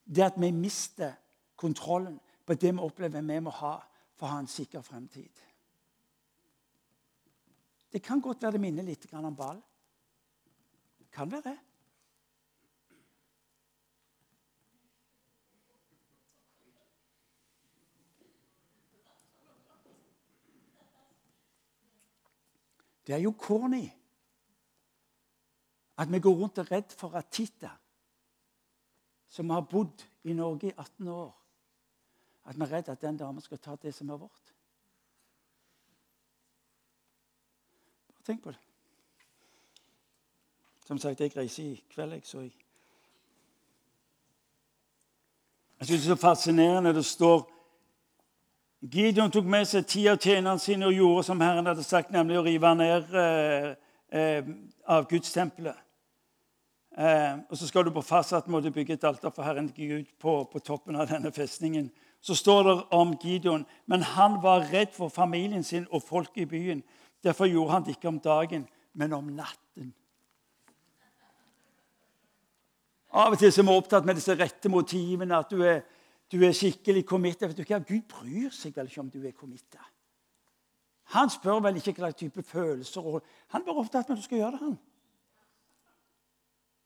[0.05, 1.13] det er at vi mister
[1.55, 3.77] kontrollen på det vi opplever vi må ha
[4.17, 5.31] for å ha en sikker fremtid.
[7.91, 9.61] Det kan godt være det minner litt om ball.
[11.11, 11.57] Kan være det.
[23.07, 23.89] Det er jo corny
[26.01, 27.69] at vi går rundt og er redd for at Tita,
[29.29, 31.37] som har bodd i Norge i 18 år
[32.45, 34.53] At vi er redd at den damen skal ta det som er vårt.
[38.07, 38.57] Bare tenk på det.
[40.87, 42.51] Som sagt, jeg reiser i kveld, jeg, så jeg
[45.79, 47.49] Jeg syns det er så fascinerende det står
[48.81, 52.37] Gideon tok med seg ti av tjenerne sine og gjorde som Herren hadde sagt, nemlig
[52.39, 53.67] å rive ned eh,
[54.09, 54.51] eh,
[54.89, 55.77] avgudstempelet.
[56.97, 60.43] Eh, og så skal du på fastsatt måte bygge et alter for Herren Gud på,
[60.51, 61.87] på, toppen av denne festningen.
[62.21, 63.63] Så står det om Gideon.
[63.85, 66.83] Men han var redd for familien sin og folket i byen.
[67.23, 69.93] Derfor gjorde han det ikke om dagen, men om natten.
[73.11, 75.81] Av og til er vi opptatt med disse rette motivene, at du er,
[76.31, 77.47] du er skikkelig committa.
[77.47, 79.83] Gud bryr seg vel ikke om du er committa.
[81.15, 83.03] Han spør vel ikke hva type følelser
[83.51, 84.59] Han er bare opptatt med at du skal gjøre det.
[84.59, 84.79] han.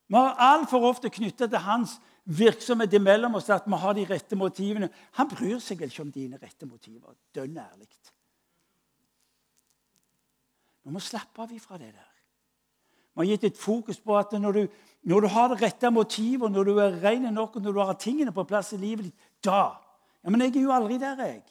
[0.08, 4.38] Vi har altfor ofte knyttet til hans virksomhet imellom oss at vi har de rette
[4.38, 4.90] motivene.
[5.18, 7.16] Han bryr seg vel ikke om dine rette motiver.
[7.34, 7.90] Dønn ærlig.
[10.86, 12.12] Vi må slappe av ifra det der.
[13.16, 14.68] Vi har gitt et fokus på at når du,
[15.08, 17.98] når du har det rette motivet, når du er ren nok, og når du har
[17.98, 19.82] tingene på plass i livet ditt, da
[20.26, 21.42] Ja, Men jeg er jo aldri der, jeg.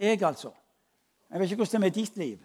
[0.00, 0.50] Jeg, altså.
[1.30, 2.38] Jeg vet ikke hvordan det er med ditt liv.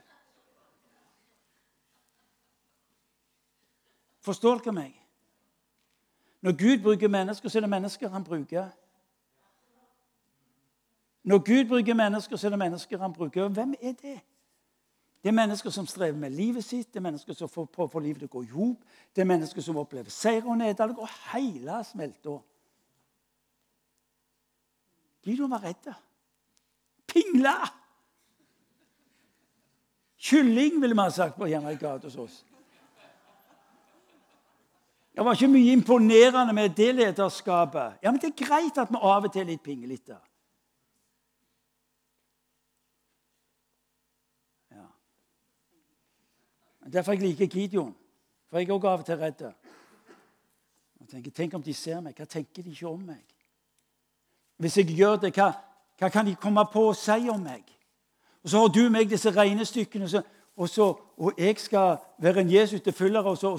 [4.29, 4.93] Forstår dere meg?
[6.45, 8.67] Når Gud bruker mennesker, så er det mennesker han bruker.
[11.23, 13.47] Når Gud bruker mennesker, så er det mennesker han bruker.
[13.47, 14.19] Hvem er det?
[15.23, 17.91] Det er mennesker som strever med livet sitt, det er mennesker som får, prøver å
[17.91, 18.83] få livet til å gå i hop,
[19.15, 22.35] det er mennesker som opplever seier og nederlag, og hele smelta.
[25.25, 25.89] Gideon var redd.
[27.09, 27.57] Pingla!
[30.29, 32.39] Kylling, ville vi ha sagt på hjemme i gata hos oss.
[35.19, 37.97] Det var ikke mye imponerende med det lederskapet.
[38.03, 40.15] Ja, Men det er greit at vi av og til er litt pinglete.
[44.71, 44.85] Ja.
[46.87, 47.91] Derfor jeg liker Gideon.
[48.47, 49.43] For jeg er også av og til redd.
[51.35, 52.15] Tenk om de ser meg.
[52.15, 53.25] Hva tenker de ikke om meg?
[54.55, 55.51] Hvis jeg gjør det, hva,
[55.99, 57.67] hva kan de komme på å si om meg?
[58.43, 60.07] Og så har du meg disse regnestykkene.
[60.07, 60.23] Så,
[60.59, 63.53] og, så, og jeg skal være en Jesus til følger, og, og,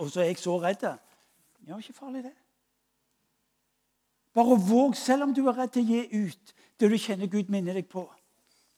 [0.00, 0.82] og, så er jeg så redd.
[1.68, 2.32] Ja, ikke farlig, det.
[4.34, 7.48] Bare våg, selv om du er redd til å gi ut det du kjenner Gud
[7.48, 8.04] minner deg på.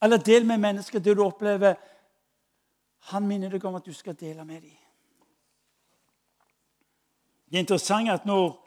[0.03, 1.75] Eller del med mennesker det du opplever
[3.11, 4.79] Han minner deg om at du skal dele med dem.
[7.51, 8.61] Det er interessant at når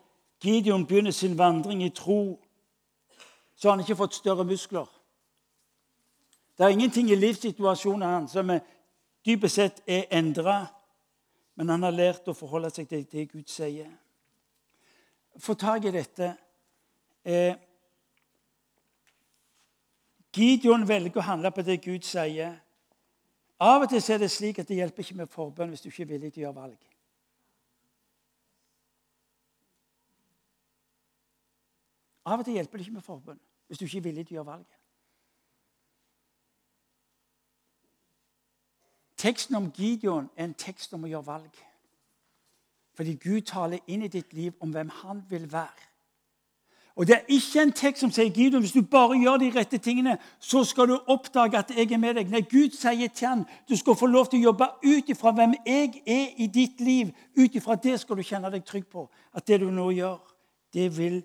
[0.43, 2.36] Gideon begynner sin vandring i tro,
[3.56, 4.91] så har han ikke fått større muskler.
[6.57, 8.51] Det er ingenting i livssituasjonen hans som
[9.25, 10.61] dypest sett er endra,
[11.55, 13.89] men han har lært å forholde seg til det Gud sier.
[15.39, 16.31] Få tak i dette.
[17.25, 17.55] Eh,
[20.35, 22.55] Gideon velger å handle på det Gud sier.
[23.59, 26.03] Av og til er det slik at det hjelper ikke med forbønn hvis du ikke
[26.03, 26.79] er villig til å gjøre valg.
[32.25, 34.39] Av og til hjelper det ikke med forbønn hvis du ikke er villig til å
[34.39, 34.74] gjøre valget.
[39.17, 41.65] Teksten om Gideon er en tekst om å gjøre valg.
[42.95, 45.91] Fordi Gud taler inn i ditt liv om hvem han vil være.
[46.95, 49.78] Og Det er ikke en tekst som sier Gideon, hvis du bare gjør de rette
[49.78, 52.30] tingene, så skal du oppdage at jeg er med deg.
[52.32, 55.58] Nei, Gud sier til han, du skal få lov til å jobbe ut ifra hvem
[55.65, 57.12] jeg er i ditt liv.
[57.36, 60.21] Ut ifra det skal du kjenne deg trygg på at det du nå gjør,
[60.73, 61.19] det vil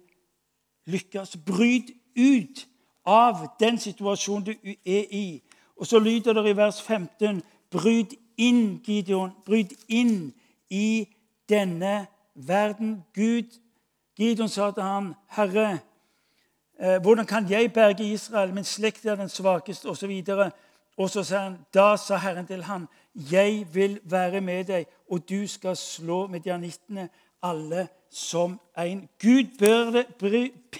[0.90, 1.36] lykkes.
[1.46, 2.66] Bryt ut
[3.06, 5.42] av den situasjonen du er i.
[5.78, 9.32] Og så lyder det i vers 15 Bryt inn, Gideon.
[9.44, 10.34] Bryt inn
[10.70, 11.08] i
[11.48, 13.04] denne verden.
[13.14, 13.60] Gud,
[14.16, 15.78] Gideon sa til ham, 'Herre,
[16.80, 18.54] eh, hvordan kan jeg berge Israel?
[18.54, 20.50] Min slekt er den svakeste.' Og så, videre.
[20.96, 25.28] og så sa han, da sa Herren til ham, 'Jeg vil være med deg, og
[25.28, 27.08] du skal slå medianittene,
[27.42, 30.04] alle som en.' Gud ber,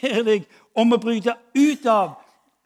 [0.00, 2.14] ber deg om å bryte ut av,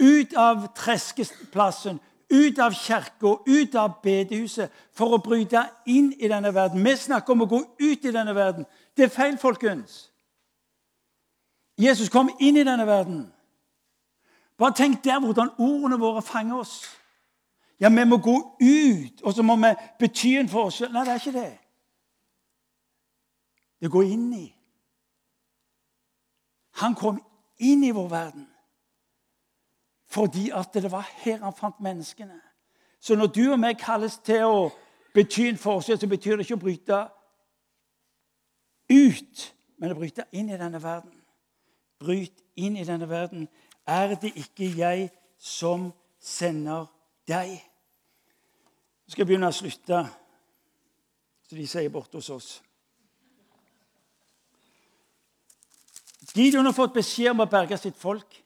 [0.00, 2.00] ut av treskeplassen,
[2.34, 6.82] ut av kirka, ut av bedehuset, for å bryte inn i denne verden.
[6.84, 8.66] Vi snakker om å gå ut i denne verden.
[8.96, 10.08] Det er feil, folkens.
[11.78, 13.24] Jesus kom inn i denne verden.
[14.58, 16.76] Bare tenk der hvordan ordene våre fanger oss.
[17.80, 20.92] Ja, vi må gå ut, og så må vi bety en forskjell.
[20.94, 21.52] Nei, det er ikke det.
[23.82, 24.46] Det går inn i.
[26.80, 27.18] Han kom
[27.58, 28.46] inn i vår verden.
[30.14, 32.40] Fordi at det var her han fant menneskene.
[33.00, 34.58] Så når du og meg kalles til å
[35.14, 37.00] bety en forskjell, så betyr det ikke å bryte
[38.94, 39.42] ut,
[39.82, 41.16] men å bryte inn i denne verden.
[41.98, 43.48] Bryt inn i denne verden.
[43.86, 45.90] Er det ikke jeg som
[46.22, 46.86] sender
[47.28, 47.56] deg?
[49.04, 50.04] Nå skal jeg begynne å slutte,
[51.48, 52.54] som de sier borte hos oss.
[56.34, 58.43] Gideon har fått beskjed om å berge sitt folk.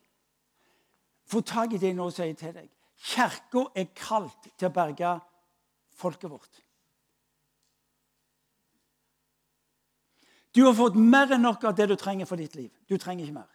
[1.28, 2.70] Få tak i det jeg nå sier til deg.
[2.98, 5.12] Kirka er kalt til å berge
[5.98, 6.64] folket vårt.
[10.56, 12.72] Du har fått mer enn nok av det du trenger for ditt liv.
[12.88, 13.50] Du trenger ikke mer.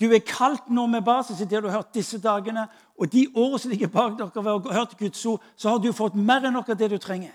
[0.00, 2.64] Du er kalt nå med basis i det du har hørt disse dagene,
[2.98, 5.78] og de årene som ligger bak dere ved å ha hørt Guds ord, så har
[5.78, 7.34] du fått mer enn nok av det du trenger.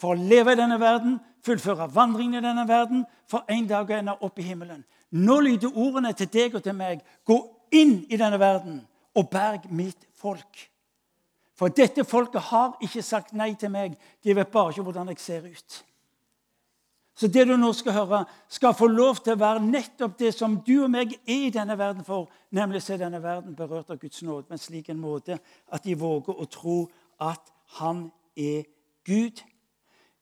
[0.00, 3.98] For å leve i denne verden, fullføre vandringen i denne verden, for en dag å
[4.00, 4.82] ende opp i himmelen.
[5.10, 7.02] Nå lyder ordene til deg og til meg.
[7.24, 7.38] Gå
[7.74, 8.80] inn i denne verden
[9.14, 10.68] og berg mitt folk.
[11.54, 13.94] For dette folket har ikke sagt nei til meg.
[14.24, 15.84] De vet bare ikke hvordan jeg ser ut.
[17.14, 20.56] Så det du nå skal høre, skal få lov til å være nettopp det som
[20.66, 24.00] du og meg er i denne verden for, nemlig å se denne verden berørt av
[24.02, 25.38] Guds nåde på en slik en måte
[25.70, 26.78] at de våger å tro
[27.22, 28.66] at han er
[29.06, 29.44] Gud.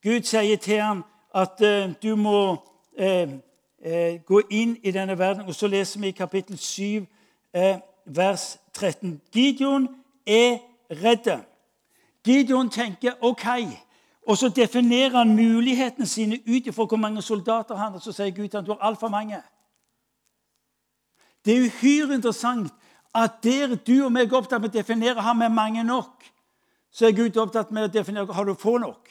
[0.04, 1.00] Gud sier til ham
[1.32, 2.36] at uh, du må
[3.00, 3.32] uh,
[3.82, 5.46] eh, gå inn i denne verden.
[5.46, 7.06] Og så leser vi i kapittel 7,
[7.54, 9.20] eh, vers 13.
[9.32, 9.88] Gideon
[10.26, 10.58] er
[10.90, 11.42] redd.
[12.24, 13.46] Gideon tenker OK,
[14.26, 17.98] Og så definerer han mulighetene sine ut ifra hvor mange soldater han har.
[17.98, 19.40] Så sier Gud at du har altfor mange.
[21.44, 22.70] Det er uhyre interessant
[23.14, 26.22] at der du og meg er opptatt med å definere har vi mange nok,
[26.92, 29.10] så er Gud opptatt med å definere har du få nok.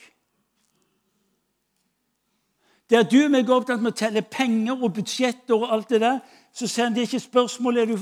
[2.92, 6.02] Der du og meg er opptatt med å telle penger og budsjetter og alt det
[6.02, 6.18] der,
[6.52, 7.96] så sier han det er ikke spørsmålet du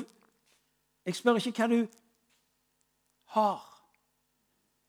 [1.06, 1.86] Jeg spør ikke hva du
[3.36, 3.62] har.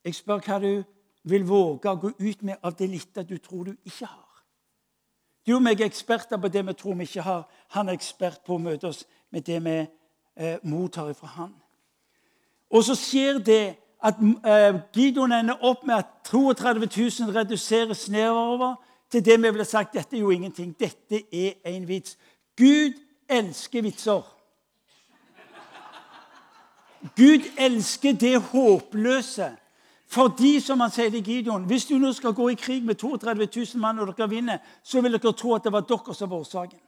[0.04, 0.84] Jeg spør hva du
[1.30, 4.42] vil våge å gå ut med av det lille du tror du ikke har.
[5.46, 7.48] Du og meg er eksperter på det vi tror vi ikke har.
[7.78, 9.78] Han er ekspert på å møte oss med det vi
[10.36, 11.54] eh, mottar fra han.
[12.74, 13.64] Og så skjer det
[14.02, 18.82] at eh, Gideon ender opp med at 32 000 reduseres nedover
[19.12, 20.76] til det vi ville sagt dette er jo ingenting.
[20.80, 22.18] Dette er en vits.
[22.58, 22.94] Gud
[23.30, 24.38] elsker vitser.
[27.16, 29.58] Gud elsker det håpløse.
[30.08, 33.48] Fordi, som han sier til Gideon, hvis du nå skal gå i krig med 32
[33.56, 36.44] 000 mann og dere vinner, så vil dere tro at det var dere som var
[36.44, 36.80] årsaken.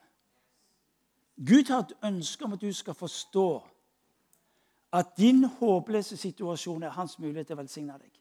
[1.48, 3.64] Gud har et ønske om at du skal forstå
[4.94, 8.12] at din håpløse situasjon er hans mulighet til å velsigne deg.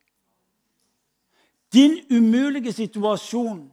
[1.72, 3.71] Din umulige situasjon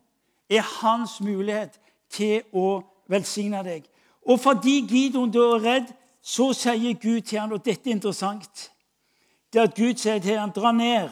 [0.50, 1.80] er hans mulighet
[2.10, 3.86] til å velsigne deg.
[4.26, 8.70] Og fordi Gideon da er redd, så sier Gud til ham, og dette er interessant
[9.54, 11.10] det at Gud sier til ham, 'Dra ned.'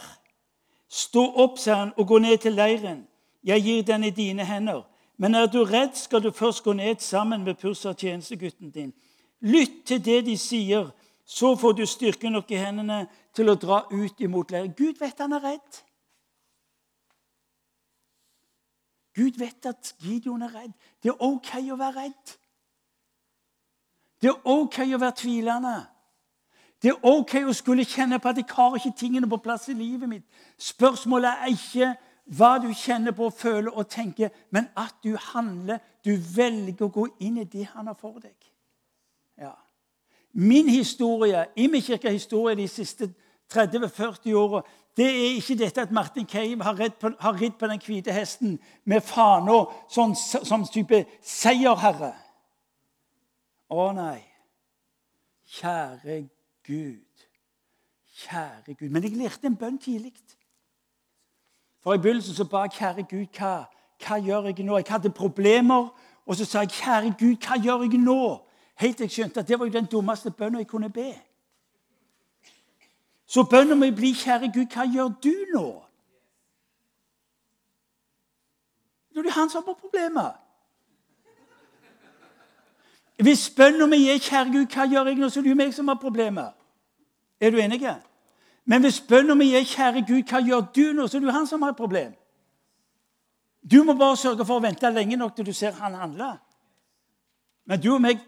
[0.90, 3.08] 'Stå opp', sier han, 'og gå ned til leiren.'
[3.44, 4.84] 'Jeg gir den i dine hender.'
[5.18, 8.94] Men er du redd, skal du først gå ned sammen med Pursa, tjenestegutten din.
[9.42, 10.90] Lytt til det de sier,
[11.26, 14.74] så får du styrke nok i hendene til å dra ut imot leiren.
[14.78, 15.82] Gud vet han er redd.
[19.18, 20.74] Gud vet at Gideon er redd.
[21.04, 22.34] Det er OK å være redd.
[24.22, 25.78] Det er OK å være tvilende.
[26.82, 29.78] Det er OK å skulle kjenne på at jeg har ikke tingene på plass i
[29.78, 30.26] livet mitt.
[30.62, 31.94] Spørsmålet er ikke
[32.38, 35.80] hva du kjenner på, føler og tenker, men at du handler.
[36.06, 38.36] Du velger å gå inn i det han har for deg.
[39.40, 39.56] Ja.
[40.34, 43.10] Min historie, Imekirka historie de siste
[43.54, 44.62] 30-40 åra,
[44.98, 47.10] det er ikke dette at Martin Cave har ridd på,
[47.60, 49.60] på den hvite hesten med fana
[49.94, 52.16] sånn, som type seierherre.
[53.70, 54.24] Å nei.
[55.60, 56.18] Kjære
[56.66, 57.28] Gud.
[58.24, 58.90] Kjære Gud.
[58.90, 60.16] Men jeg lærte en bønn tidlig.
[61.84, 63.54] For I begynnelsen så ba jeg, kjære Gud, hva,
[64.02, 64.78] hva gjør jeg nå?
[64.82, 65.92] Jeg hadde problemer.
[66.26, 68.22] Og så sa jeg, kjære Gud, hva gjør jeg nå?
[68.82, 71.12] Helt til jeg skjønte at det var jo den dummeste bønnen jeg kunne be.
[73.28, 75.68] Så bønnen må bli, kjære Gud, hva gjør du nå?
[79.18, 80.36] Det er han som har problemet.
[83.18, 85.74] Hvis bønnen min er 'Kjære Gud, hva gjør jeg nå?' så er det jo meg
[85.74, 86.54] som har problemet.
[87.40, 87.96] Er du enig?
[88.66, 91.32] Men hvis bønnen min er 'Kjære Gud, hva gjør du nå?' så er det jo
[91.32, 92.14] han som har et problem.
[93.72, 96.38] Du må bare sørge for å vente lenge nok til du ser han handle.
[97.66, 98.20] Men du og meg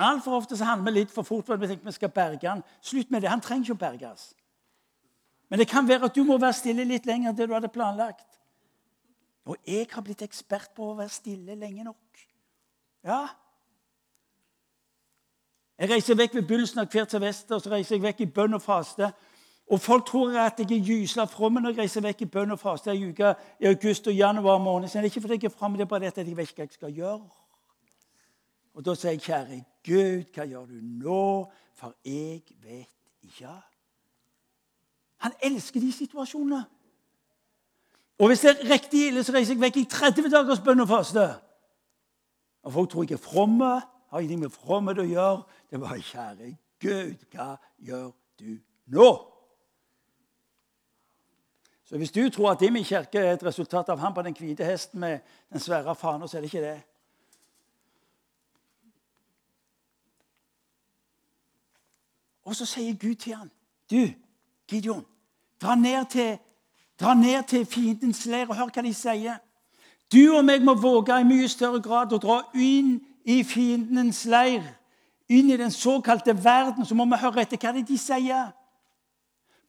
[0.00, 1.46] altfor ofte så handler vi litt for fort.
[1.46, 2.62] for at Vi tenker vi skal berge han.
[2.80, 3.30] Slutt med det.
[3.30, 4.34] Han trenger ikke å berges.
[5.50, 7.68] Men det kan være at du må være stille litt lenger enn det du hadde
[7.68, 8.26] planlagt.
[9.46, 12.26] Og jeg har blitt ekspert på å være stille lenge nok.
[13.04, 13.26] Ja,
[15.80, 18.60] jeg reiser vekk ved begynnelsen av hvert semester så reiser jeg vekk i bønn og
[18.60, 19.06] faste.
[19.72, 22.60] Og Folk tror at jeg er gysla from når jeg reiser vekk i bønn og
[22.60, 23.30] faste ei uke
[23.62, 24.90] i august og januar måned.
[24.90, 26.50] Så det er ikke fordi jeg er framme, det er bare det at jeg vet
[26.50, 27.39] ikke hva jeg skal gjøre.
[28.74, 31.50] Og Da sier jeg, kjære Gud, hva gjør du nå?
[31.74, 33.54] For jeg vet ikke.
[35.24, 36.64] Han elsker de situasjonene.
[38.18, 40.88] Og hvis det er riktig ille, så reiser jeg vekk i 30 dagers bønn og
[40.88, 41.24] faste.
[42.62, 45.42] Og Folk tror jeg er fromme har ingenting med fromhet å gjøre.
[45.70, 48.08] Det er bare kjære Gud, hva gjør
[48.40, 48.56] du
[48.90, 49.10] nå?
[51.84, 54.64] Så Hvis du tror at Imi kirke er et resultat av han på den hvite
[54.64, 55.20] hesten med
[55.52, 56.82] den svære fana, så er det ikke det.
[62.50, 63.50] Og så sier Gud til ham,
[63.90, 64.08] 'Du,
[64.68, 65.06] Gideon,
[65.62, 66.38] dra ned til,
[67.00, 69.38] dra ned til fiendens leir og hør hva de sier.'
[70.10, 74.66] 'Du og meg må våge i mye større grad å dra inn i fiendens leir,
[75.28, 78.50] inn i den såkalte verden, så må vi høre etter hva de sier.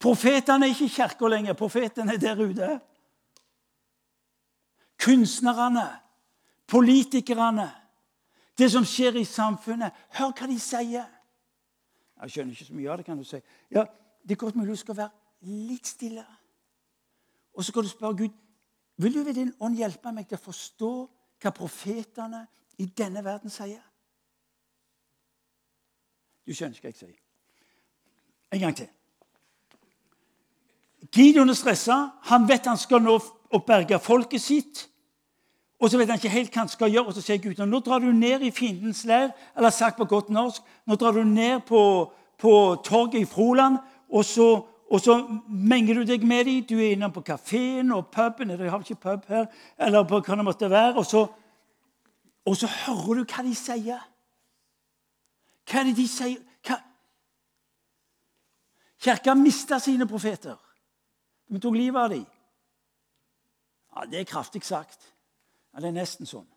[0.01, 1.53] Profetene er ikke i kirka lenger.
[1.53, 2.79] Profetene er der ute.
[4.97, 5.85] Kunstnerne,
[6.67, 7.69] politikerne,
[8.57, 9.93] det som skjer i samfunnet.
[10.17, 11.05] Hør hva de sier.
[12.21, 13.41] Jeg skjønner ikke så mye av det, kan du si.
[13.71, 13.85] Ja,
[14.21, 15.09] Det er godt mulig du skal være
[15.41, 16.25] litt stille.
[17.53, 18.29] Og så kan du spørre Gud
[19.01, 20.91] vil du ved din ånd hjelpe meg til å forstå
[21.41, 22.43] hva profetene
[22.77, 23.81] i denne verden sier.
[26.45, 27.17] Du skjønner ikke hva jeg sier.
[28.51, 28.89] En gang til.
[31.09, 31.97] Gideon er stressa.
[32.29, 34.85] Han vet han skal nå å berge folket sitt.
[35.81, 37.79] Og så vet han ikke helt hva han skal gjøre, og så sier Gud nå
[37.81, 41.63] drar du ned i fiendens leir, eller sagt på godt norsk, nå drar du ned
[41.65, 41.81] på,
[42.37, 42.51] på
[42.85, 43.79] torget i Froland,
[44.13, 44.47] og så,
[44.91, 45.15] og så
[45.49, 46.59] menger du deg med dem.
[46.69, 49.47] Du er innom på kafeen og puben, eller jeg har ikke pub her,
[49.79, 51.25] eller på hva det måtte være, og så,
[52.45, 54.03] og så hører du hva de sier.
[55.65, 56.43] Hva er det de sier?
[56.67, 56.77] Hva?
[59.01, 60.59] Kirka mista sine profeter.
[61.49, 62.27] De tok livet av dem.
[63.95, 65.09] Ja, Det er kraftig sagt.
[65.73, 66.47] Ja, Det er nesten sånn.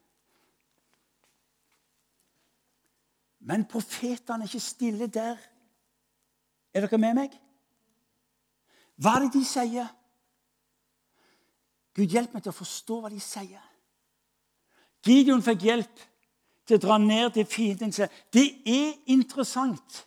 [3.44, 5.36] Men profetene er ikke stille der.
[6.74, 7.34] Er dere med meg?
[8.96, 9.90] Hva er det de sier?
[11.94, 13.62] Gud, hjelp meg til å forstå hva de sier.
[15.04, 16.02] Gideon fikk hjelp
[16.66, 18.10] til å dra ned til fienden sin.
[18.32, 20.00] Det er interessant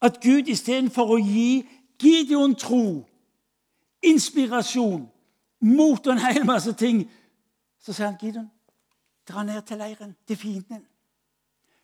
[0.00, 1.66] at Gud istedenfor å gi
[2.00, 3.02] Gideon tro,
[4.04, 5.06] inspirasjon,
[5.66, 7.02] mot og en hel masse ting,
[7.86, 8.50] så sier han 'Gidon,
[9.28, 10.86] dra ned til leiren, til fienden.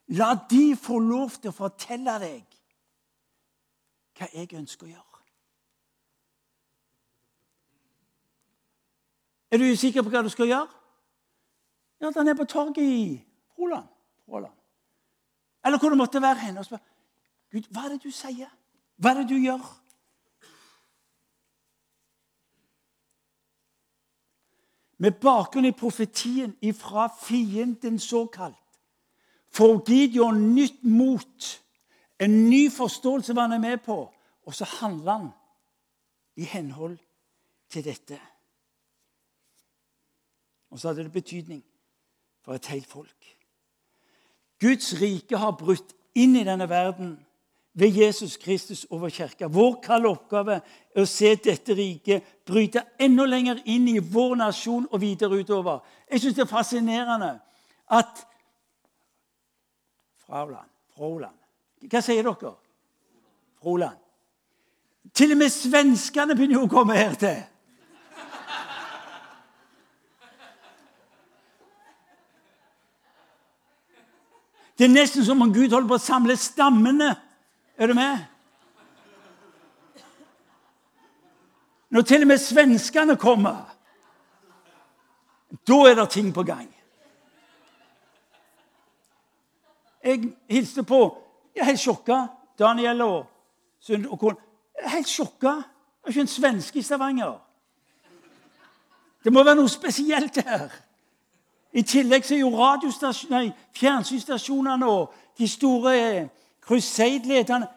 [0.07, 2.57] La de få lov til å fortelle deg
[4.19, 5.21] hva jeg ønsker å gjøre.
[9.53, 10.69] Er du usikker på hva du skal gjøre?
[12.01, 13.23] Ja, han er på torget i
[13.59, 13.87] Roland.
[14.29, 14.59] Roland.
[15.65, 16.59] Eller hvor det måtte være hen.
[16.59, 16.83] Og spør
[17.53, 18.51] Gud, hva er det du sier?
[18.97, 19.63] Hva er det du gjør?
[25.03, 28.59] Med bakgrunn i profetien ifra fienden såkalt
[29.51, 31.49] får Gideon nytt mot,
[32.19, 33.97] en ny forståelse hva han er med på,
[34.47, 35.27] og så handler han
[36.39, 36.95] i henhold
[37.69, 38.21] til dette.
[40.71, 41.65] Og så hadde det betydning
[42.45, 43.27] for et helt folk.
[44.63, 47.17] Guds rike har brutt inn i denne verden
[47.75, 49.47] ved Jesus Kristus over kirka.
[49.47, 54.89] Vår kalde oppgave er å se dette riket bryte enda lenger inn i vår nasjon
[54.91, 55.81] og videre utover.
[56.11, 57.33] Jeg syns det er fascinerende
[57.93, 58.27] at
[60.27, 62.53] Fraland Froland Hva sier dere?
[63.63, 63.97] Froland.
[65.15, 67.41] Til og med svenskene begynner å komme her til.
[74.79, 77.13] Det er nesten som om Gud holder på å samle stammene.
[77.83, 78.19] Er du med?
[81.91, 83.75] Når til og med svenskene kommer,
[85.69, 86.77] da er det ting på gang.
[90.05, 91.19] Jeg hilste på
[91.55, 92.27] Jeg er helt sjokka.
[92.59, 93.27] Daniel og
[93.81, 94.37] Sund og kone.
[94.79, 95.49] Jeg er helt sjokka.
[95.49, 97.41] Det er ikke en svenske i Stavanger.
[99.25, 100.71] Det må være noe spesielt her.
[101.73, 106.29] I tillegg så er jo fjernsynsstasjonene og de store
[106.63, 107.69] Crusade-lederne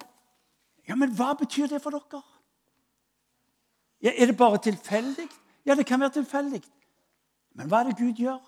[0.87, 2.21] Ja, men hva betyr det for dere?
[4.03, 5.27] Ja, Er det bare tilfeldig?
[5.65, 6.61] Ja, det kan være tilfeldig.
[7.55, 8.39] Men hva er det Gud gjør?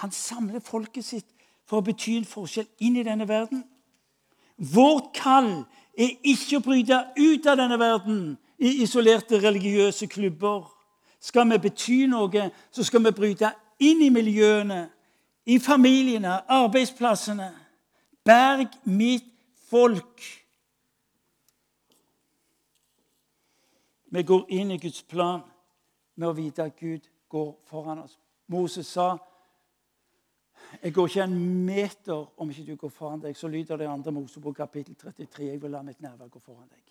[0.00, 1.28] Han samler folket sitt
[1.66, 3.64] for å bety en forskjell inn i denne verden.
[4.56, 5.66] Vårt kall
[5.98, 8.20] er ikke å bryte ut av denne verden
[8.58, 10.64] i isolerte religiøse klubber.
[11.20, 14.86] Skal vi bety noe, så skal vi bryte inn i miljøene,
[15.46, 17.50] i familiene, arbeidsplassene.
[18.24, 19.35] Berg mitt
[19.70, 20.22] folk.
[24.04, 25.42] Vi går inn i Guds plan
[26.14, 28.18] med å vite at Gud går foran oss.
[28.46, 29.16] Moses sa
[30.82, 33.36] jeg går ikke en meter om ikke du går foran deg.
[33.36, 35.46] Så lyder det andre Mosebok kapittel 33.
[35.52, 36.82] Jeg vil la mitt nærvær gå foran deg.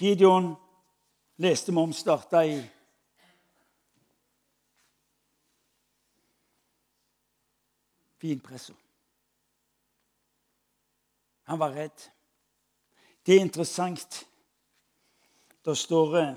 [0.00, 0.54] Gideon
[1.44, 2.56] leste vi om starta i
[8.20, 8.74] vinpressa.
[11.50, 12.10] Han var redd.
[13.26, 14.26] Det er interessant.
[15.64, 16.28] Da står det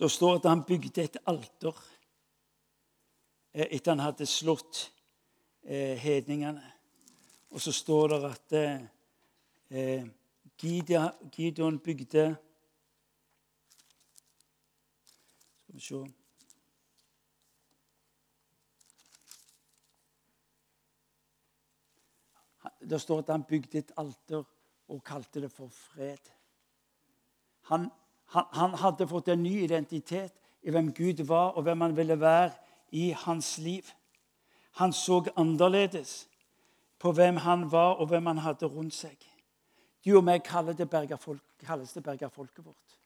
[0.00, 1.76] Da står det at han bygde et alter
[3.52, 4.78] eh, etter han hadde slått
[5.60, 6.62] eh, hedningene.
[7.52, 8.54] Og så står det at
[9.68, 10.06] eh,
[11.36, 12.24] Gideon bygde
[15.60, 16.19] Skal vi se
[22.80, 24.44] Det står at han bygde et alter
[24.88, 26.30] og kalte det for fred.
[27.70, 27.90] Han,
[28.34, 32.20] han, han, hadde fått en ny identitet i hvem Gud var, og hvem han ville
[32.20, 32.52] være
[32.90, 33.86] i hans liv.
[34.80, 36.28] Han så annerledes
[36.98, 39.16] på hvem han var, og hvem han hadde rundt seg.
[40.04, 41.16] Du og meg kalles det berga
[42.28, 42.96] folket vårt.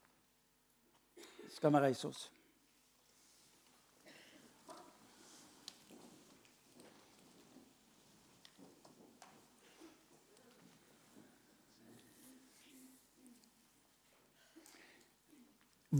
[1.55, 2.31] Skal vi reise oss?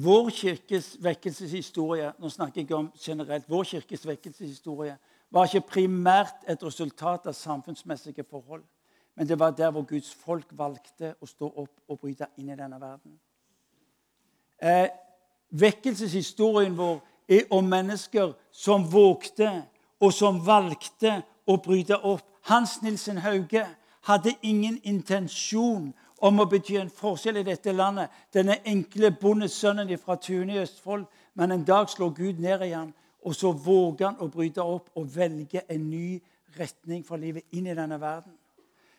[0.03, 4.97] Vår kirkes vekkelseshistorie nå snakker jeg om generelt, vår kirkes vekkelseshistorie
[5.31, 8.65] var ikke primært et resultat av samfunnsmessige forhold.
[9.15, 12.59] Men det var der hvor Guds folk valgte å stå opp og bryte inn i
[12.59, 13.15] denne verden.
[14.59, 14.89] Eh,
[15.51, 19.51] vekkelseshistorien vår er om mennesker som vågte,
[20.01, 22.27] og som valgte å bryte opp.
[22.51, 23.63] Hans Nilsen Hauge
[24.05, 25.93] hadde ingen intensjon
[26.25, 28.13] om å bety en forskjell i dette landet.
[28.33, 31.05] Denne enkle bondesønnen fra Tune i Østfold.
[31.35, 32.95] Men en dag slår Gud ned i ham,
[33.25, 36.21] og så våger han å bryte opp og velge en ny
[36.59, 38.33] retning for livet inn i denne verden.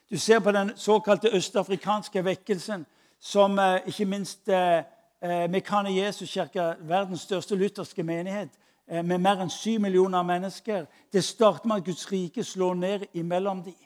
[0.09, 2.86] Du ser på den såkalte østafrikanske vekkelsen,
[3.19, 4.84] som eh, ikke minst eh,
[5.21, 8.49] eh Mekane Jesuskirke, verdens største lutherske menighet,
[8.88, 10.86] eh, med mer enn syv millioner mennesker.
[11.13, 13.80] Det starter med at Guds rike slår ned imellom dem.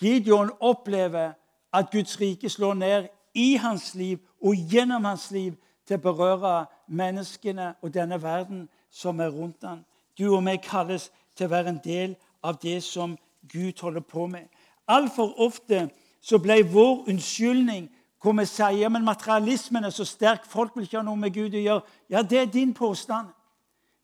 [0.00, 1.32] Gideon opplever
[1.74, 5.54] at Guds rike slår ned i hans liv og gjennom hans liv
[5.86, 6.54] til å berøre
[6.86, 9.82] menneskene og denne verden som er rundt ham.
[10.18, 12.14] Du og meg kalles til å være en del
[12.44, 13.18] av det som
[13.50, 14.46] Gud holder på med.
[14.88, 15.88] Altfor ofte
[16.22, 17.88] så ble vår unnskyldning
[18.22, 21.52] hvor vi sier men materialismen er så sterk, folk vil ikke ha noe med Gud
[21.52, 21.82] å gjøre.
[22.08, 23.28] Ja, det er din påstand.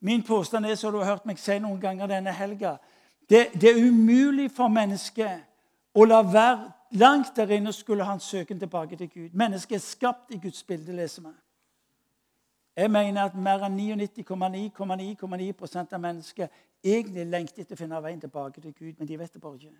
[0.01, 2.75] Min påstand er, som du har hørt meg si noen ganger denne helga,
[3.29, 5.41] det, det, er umulig for mennesket
[5.93, 9.29] å la være langt der inne skulle han søke tilbake til Gud.
[9.33, 11.27] Mennesket er skapt i Guds bilde, leser vi.
[12.75, 16.47] Jeg mener at mer enn 99,9,9,9% av mennesker
[16.83, 19.75] egentlig lengter etter å finne veien tilbake til Gud, men de vet det bare ikke.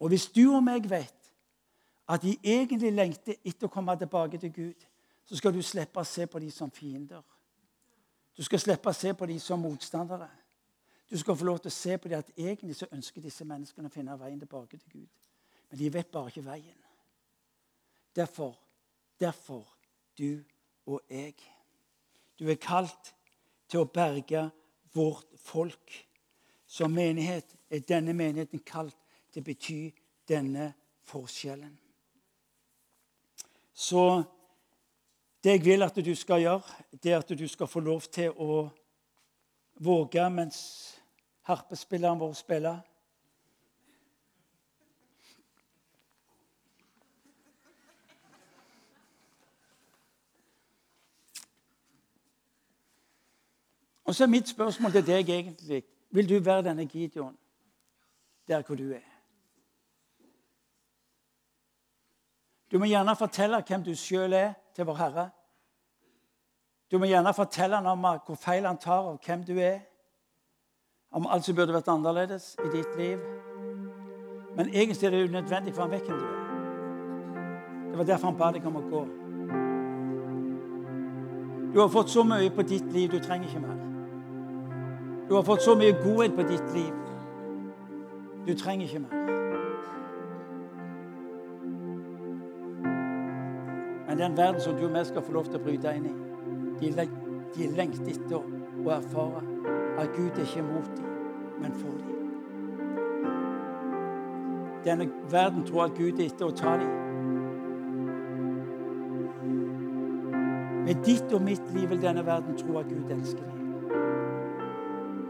[0.00, 1.32] Og hvis du og meg vet
[2.08, 4.86] at de egentlig lengter etter å komme tilbake til Gud,
[5.24, 7.22] så skal du slippe å se på dem som fiender.
[8.36, 10.28] Du skal slippe å se på dem som motstandere.
[11.14, 13.86] Du skal få lov til å se på det at egentlig så ønsker disse menneskene
[13.86, 15.10] å finne veien tilbake til Gud.
[15.70, 16.80] Men de vet bare ikke veien.
[18.18, 18.56] Derfor,
[19.22, 19.68] derfor
[20.18, 20.42] du
[20.90, 21.36] og jeg.
[22.34, 23.12] Du er kalt
[23.70, 24.42] til å berge
[24.90, 25.94] vårt folk.
[26.66, 28.98] Som menighet er denne menigheten kalt
[29.30, 29.78] til å bety
[30.26, 30.72] denne
[31.06, 31.78] forskjellen.
[33.70, 34.02] Så
[35.46, 38.34] det jeg vil at du skal gjøre, det er at du skal få lov til
[38.34, 38.64] å
[39.78, 40.60] våge mens
[41.44, 42.78] harpespilleren vår spiller.
[54.04, 57.38] Og så er mitt spørsmål til deg egentlig Vil du være denne Gideon
[58.48, 59.08] der hvor du er?
[62.72, 65.30] Du må gjerne fortelle hvem du sjøl er, til vår Herre.
[66.90, 69.80] Du må gjerne fortelle ham om hvor feil han tar av hvem du er.
[71.14, 73.20] Om alt som burde vært annerledes i ditt liv.
[74.56, 76.40] Men egentlig er det unødvendig, for han vet hvem du er.
[77.90, 79.02] Det var derfor han ba deg om å gå.
[81.74, 83.78] Du har fått så mye på ditt liv, du trenger ikke mer.
[85.28, 86.92] Du har fått så mye godhet på ditt liv.
[88.46, 89.22] Du trenger ikke mer.
[94.08, 96.14] Men den verden som du og vi skal få lov til å bryte inn i,
[96.82, 97.08] de,
[97.56, 99.53] de lengter etter å erfare
[99.98, 101.06] at Gud er ikke mot dem,
[101.62, 102.14] men for dem.
[104.84, 106.92] Denne verden tror at Gud er etter å ta dem.
[110.84, 113.60] Med ditt og mitt liv vil denne verden tro at Gud elsker dem.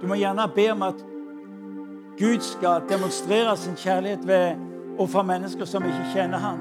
[0.00, 1.04] Du må gjerne be om at
[2.18, 6.60] Gud skal demonstrere sin kjærlighet ved å få mennesker som ikke kjenner ham.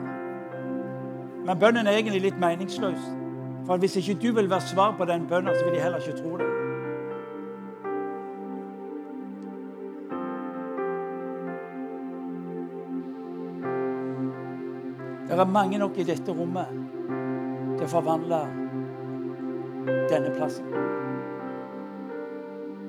[1.46, 3.10] Men bønnen er egentlig litt meningsløs.
[3.68, 6.22] For hvis ikke du vil være svar på den bønnen, så vil de heller ikke
[6.22, 6.63] tro det.
[15.34, 16.68] Det er mange nok i dette rommet
[17.80, 18.38] til å forvandle
[20.12, 20.68] denne plassen.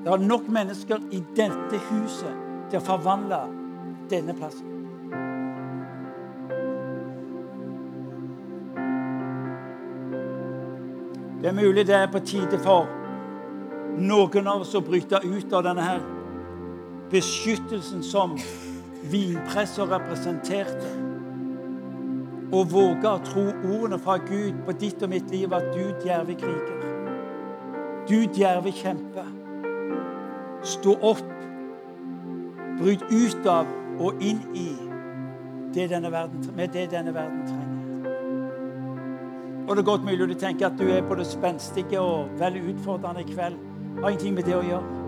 [0.04, 3.38] Det er nok mennesker i dette huset til å forvandle
[4.12, 4.68] denne plassen.
[11.40, 12.92] Det er mulig det er på tide for
[13.96, 16.04] noen av oss å bryte ut av denne her
[17.08, 18.36] beskyttelsen som
[19.08, 20.92] vinpresser representerte,
[22.52, 26.36] og våge å tro ordene fra Gud på ditt og mitt liv at du, djerve
[26.38, 26.82] kriger,
[28.08, 29.24] du, djerve kjempe,
[30.64, 31.24] stå opp,
[32.80, 33.70] bryt ut av
[34.02, 34.68] og inn i
[35.74, 37.70] det denne verden, med det denne verden trenger.
[39.64, 43.24] Og det er godt mulig du tenker at du er både spenstige og veldig utfordrende
[43.24, 43.56] i kveld.
[44.02, 45.00] Har ingenting med det å gjøre.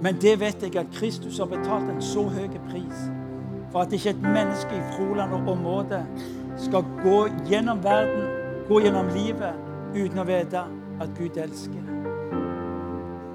[0.00, 3.06] Men det vet jeg at Kristus har betalt en så høy pris
[3.76, 6.06] for at ikke et menneske i Froland og området
[6.56, 8.22] skal gå gjennom verden,
[8.68, 9.52] gå gjennom livet,
[9.92, 10.62] uten å vite
[11.04, 11.82] at Gud elsker.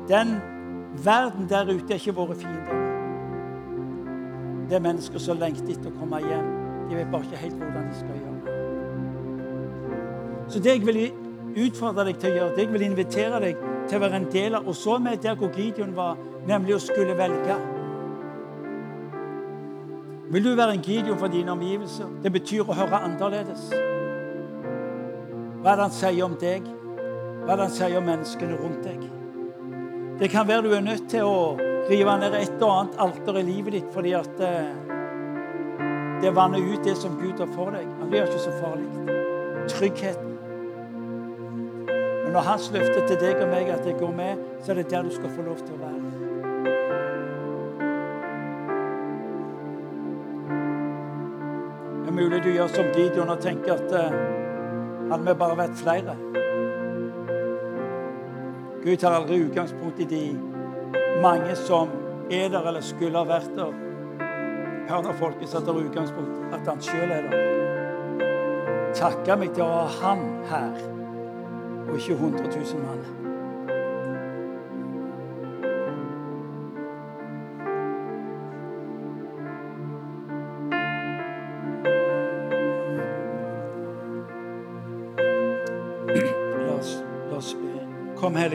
[0.09, 0.31] Den
[1.05, 2.73] verden der ute er ikke våre fiender.
[4.69, 6.47] Det er mennesker som lengter etter å komme hjem.
[6.89, 8.55] De vet bare ikke helt hvordan de skal gjøre det.
[10.47, 10.99] Så det jeg vil
[11.67, 14.57] utfordre deg til å gjøre, det jeg vil invitere deg til å være en del
[14.57, 16.17] av, og så med der hvor Gideon var,
[16.49, 17.59] nemlig å skulle velge.
[20.31, 22.07] Vil du være en Gideon for dine omgivelser?
[22.23, 23.65] Det betyr å høre annerledes.
[25.61, 26.69] Hva er det han sier om deg?
[27.41, 29.03] Hva er det han sier om menneskene rundt deg?
[30.21, 31.35] Det kan være du er nødt til å
[31.89, 34.71] rive ned et og annet alter i livet ditt fordi at eh,
[36.23, 37.91] det vanner ut det som Gud har for deg.
[37.99, 38.87] Han blir ikke så farlig.
[39.67, 40.35] Tryggheten.
[41.91, 44.91] Men når Hans løfte til deg og meg at jeg går med, så er det
[44.93, 46.30] der du skal få lov til å være.
[52.21, 54.19] Mulig du gjør som Gideon og tenker at uh,
[55.11, 56.15] hadde vi bare vært flere
[58.81, 60.23] Gud tar aldri utgangspunkt i de
[61.21, 61.89] mange som
[62.31, 63.73] er der eller skulle ha vært der.
[64.89, 67.47] Hør når folket setter utgangspunkt at han sjøl er der.
[68.97, 70.85] Takke meg til å ha han her,
[71.85, 73.20] og ikke 100 000 mann.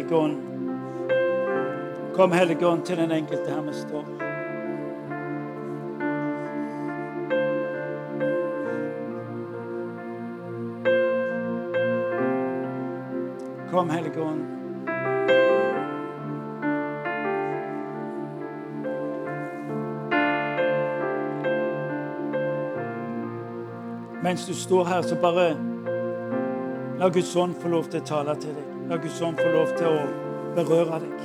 [0.09, 0.37] Kom, Hellige Ånd.
[2.15, 4.05] Kom, Hellige Ånd, til den enkelte her vi står.
[13.71, 14.41] Kom, Hellige Ånd.
[24.23, 25.57] Mens du står her, så bare
[26.99, 28.76] la Guds ånd få lov til å tale til deg.
[28.87, 30.03] La Guds ånd få lov til å
[30.55, 31.23] berøre deg.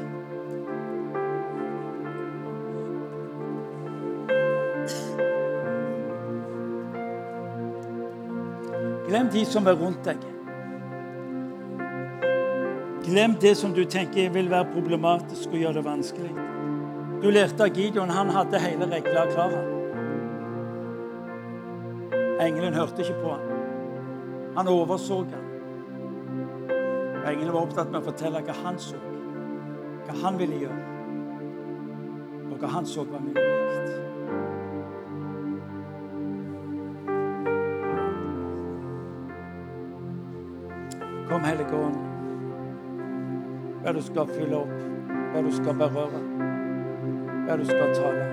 [9.11, 10.23] Glem de som er rundt deg.
[13.05, 16.33] Glem det som du tenker vil være problematisk og gjøre det vanskelig.
[17.21, 18.09] Du lærte av Gideon.
[18.09, 19.53] Han hadde hele regla klar.
[22.41, 23.47] Engelen hørte ikke på ham.
[24.57, 25.40] Han overså ham.
[27.21, 28.97] Og Engelen var opptatt med å fortelle hva han så,
[30.07, 30.79] hva han ville gjøre,
[32.49, 33.45] og hva han så var mulig.
[41.29, 42.01] Kom, Hellige Ånd.
[43.81, 44.75] Hva du skal fylle opp,
[45.31, 46.25] hva du skal berøre,
[47.45, 48.30] hva du skal tale.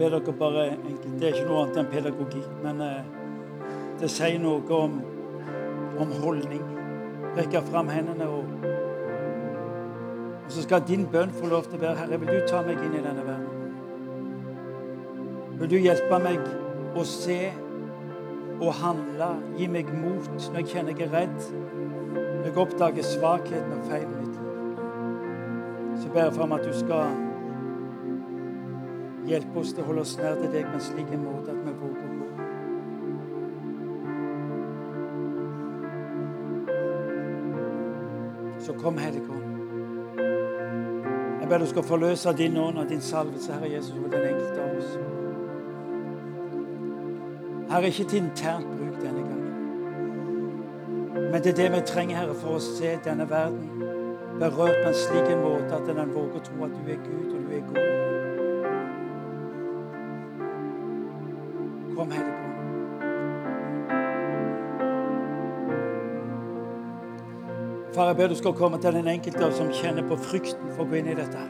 [0.00, 0.76] Be dere bare
[1.20, 3.02] Det er ikke noe annet enn pedagogikk, men eh,
[4.00, 4.94] det sier noe om,
[6.00, 6.62] om holdning.
[7.36, 8.44] Rekke fram hendene og
[10.50, 12.80] Og så skal din bønn få lov til å være Herre, vil du ta meg
[12.82, 13.50] inn i denne verden?
[15.60, 16.40] Vil du hjelpe meg
[16.98, 17.52] å se
[18.56, 19.28] og handle,
[19.60, 21.38] gi meg mot når jeg kjenner jeg er redd,
[22.16, 24.36] når jeg oppdager svakheten og feilen mitt?
[26.02, 27.29] Så ber jeg for at du skal
[29.30, 31.72] hjelpe oss til å holde oss nær til deg med en slik måte at vi
[31.82, 32.26] våger å gå.
[38.60, 39.46] Så kom, Helligånd.
[41.40, 44.60] Jeg ber du skal forløse din ånd og din salvelse, Herre Jesus, over den enkelte
[44.62, 44.92] av oss.
[47.70, 49.50] Herre, ikke til internt bruk denne gangen.
[51.30, 53.66] Men det er det vi trenger, Herre, for å se denne verden
[54.40, 57.40] berørt på en slik måte at den våger å tro at du er Gud, og
[57.46, 58.09] du er god.
[62.00, 62.40] Hellige Ånd.
[67.94, 70.88] Far, jeg ber du skal komme til den enkelte som kjenner på frykten for å
[70.88, 71.42] gå inn i dette.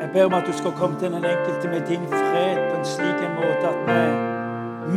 [0.00, 2.84] Jeg ber om at du skal komme til den enkelte med din fred på en
[2.84, 4.00] slik en måte at vi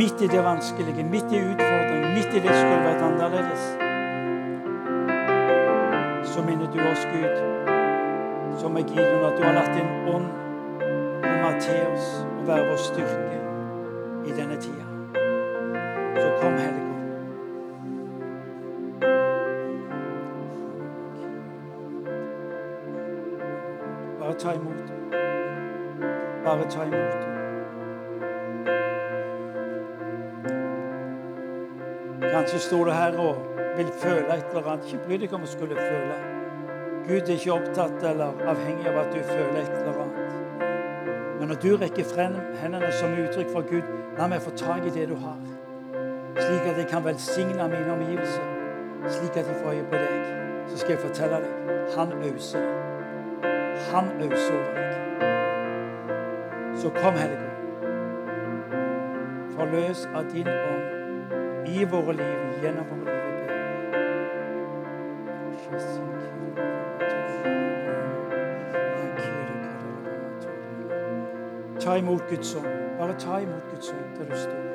[0.02, 3.64] midt i det vanskelige, midt i utfordringen, midt i det som skulle vært annerledes,
[6.34, 7.34] så minner du oss, Gud,
[8.62, 10.49] som er Gideon, at du har latt din ånd
[11.62, 13.40] til oss og være vår styrke
[14.26, 14.86] i denne tida.
[16.22, 16.90] Så kom, Hellige.
[24.20, 24.92] Bare ta imot.
[26.46, 27.30] Bare ta imot.
[32.34, 33.36] Kanskje står du her og
[33.78, 34.86] vil føle et eller annet.
[34.86, 36.20] Ikke bry deg om å skulle føle.
[37.08, 40.39] Gud er ikke opptatt eller avhengig av at du føler et eller annet.
[41.50, 43.82] Når du rekker frem hendene som uttrykk for Gud,
[44.18, 45.40] la meg få tak i det du har.
[46.38, 48.44] Slik at jeg kan velsigne mine omgivelser.
[49.16, 50.26] Slik at jeg får øye på deg.
[50.68, 51.50] Så skal jeg fortelle deg
[51.96, 52.66] han auser.
[53.90, 54.92] Han auser over deg.
[56.78, 57.52] Så kom, Hellige Ånd.
[59.56, 60.86] Forløs av din ånd
[61.66, 63.06] i våre liv, gjennom våre
[65.98, 66.09] liv.
[71.80, 72.68] Ta imot Guds ånd.
[73.00, 74.70] Bare ta imot Guds ånd der du står.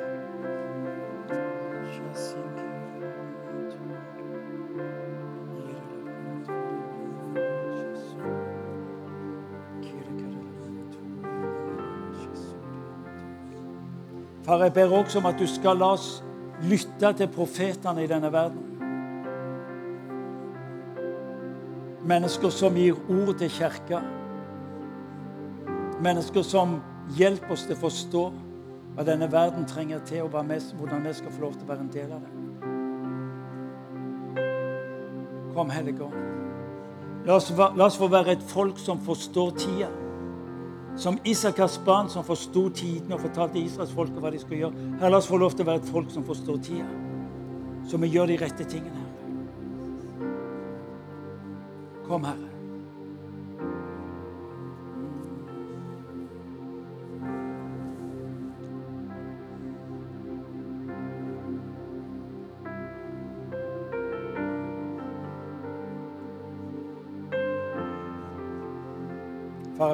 [14.45, 16.23] Far, jeg ber også om at du skal la oss
[16.69, 18.61] lytte til profetene i denne verden.
[22.05, 24.03] Mennesker som gir ord til kirka.
[25.97, 26.77] Mennesker som
[27.13, 28.23] hjelper oss til å forstå
[28.95, 31.93] hva denne verden trenger til, og hvordan vi skal få lov til å være en
[31.93, 32.31] del av det.
[35.55, 36.25] Kom, Hellige Ånd.
[37.25, 39.89] La oss, få være et folk som forstår tida.
[40.95, 44.91] Som Isakars barn som forsto tiden og fortalte Israels folk hva de skulle gjøre.
[45.01, 46.87] Her, La oss få lov til å være et folk som forstår tida.
[47.89, 49.01] Så vi gjør de rette tingene.
[49.01, 50.33] Herre.
[52.05, 52.44] Kom, Herre.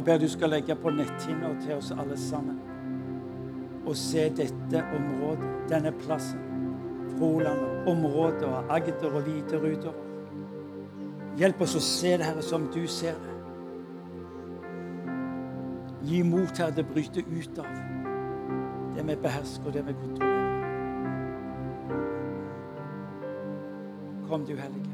[0.02, 2.58] Jeg ber du skal legge på netthinner til oss alle sammen
[3.86, 6.40] og se dette området, denne plassen.
[7.18, 10.08] Froland, området og Agder og videre utover.
[11.38, 13.36] Hjelp oss å se det, Herre, som du ser det.
[16.10, 17.70] Gi mot, Herre, det bryter ut av
[18.96, 20.40] det vi behersker, og det vi kontrollerer.
[24.30, 24.91] Kom, du Hellige.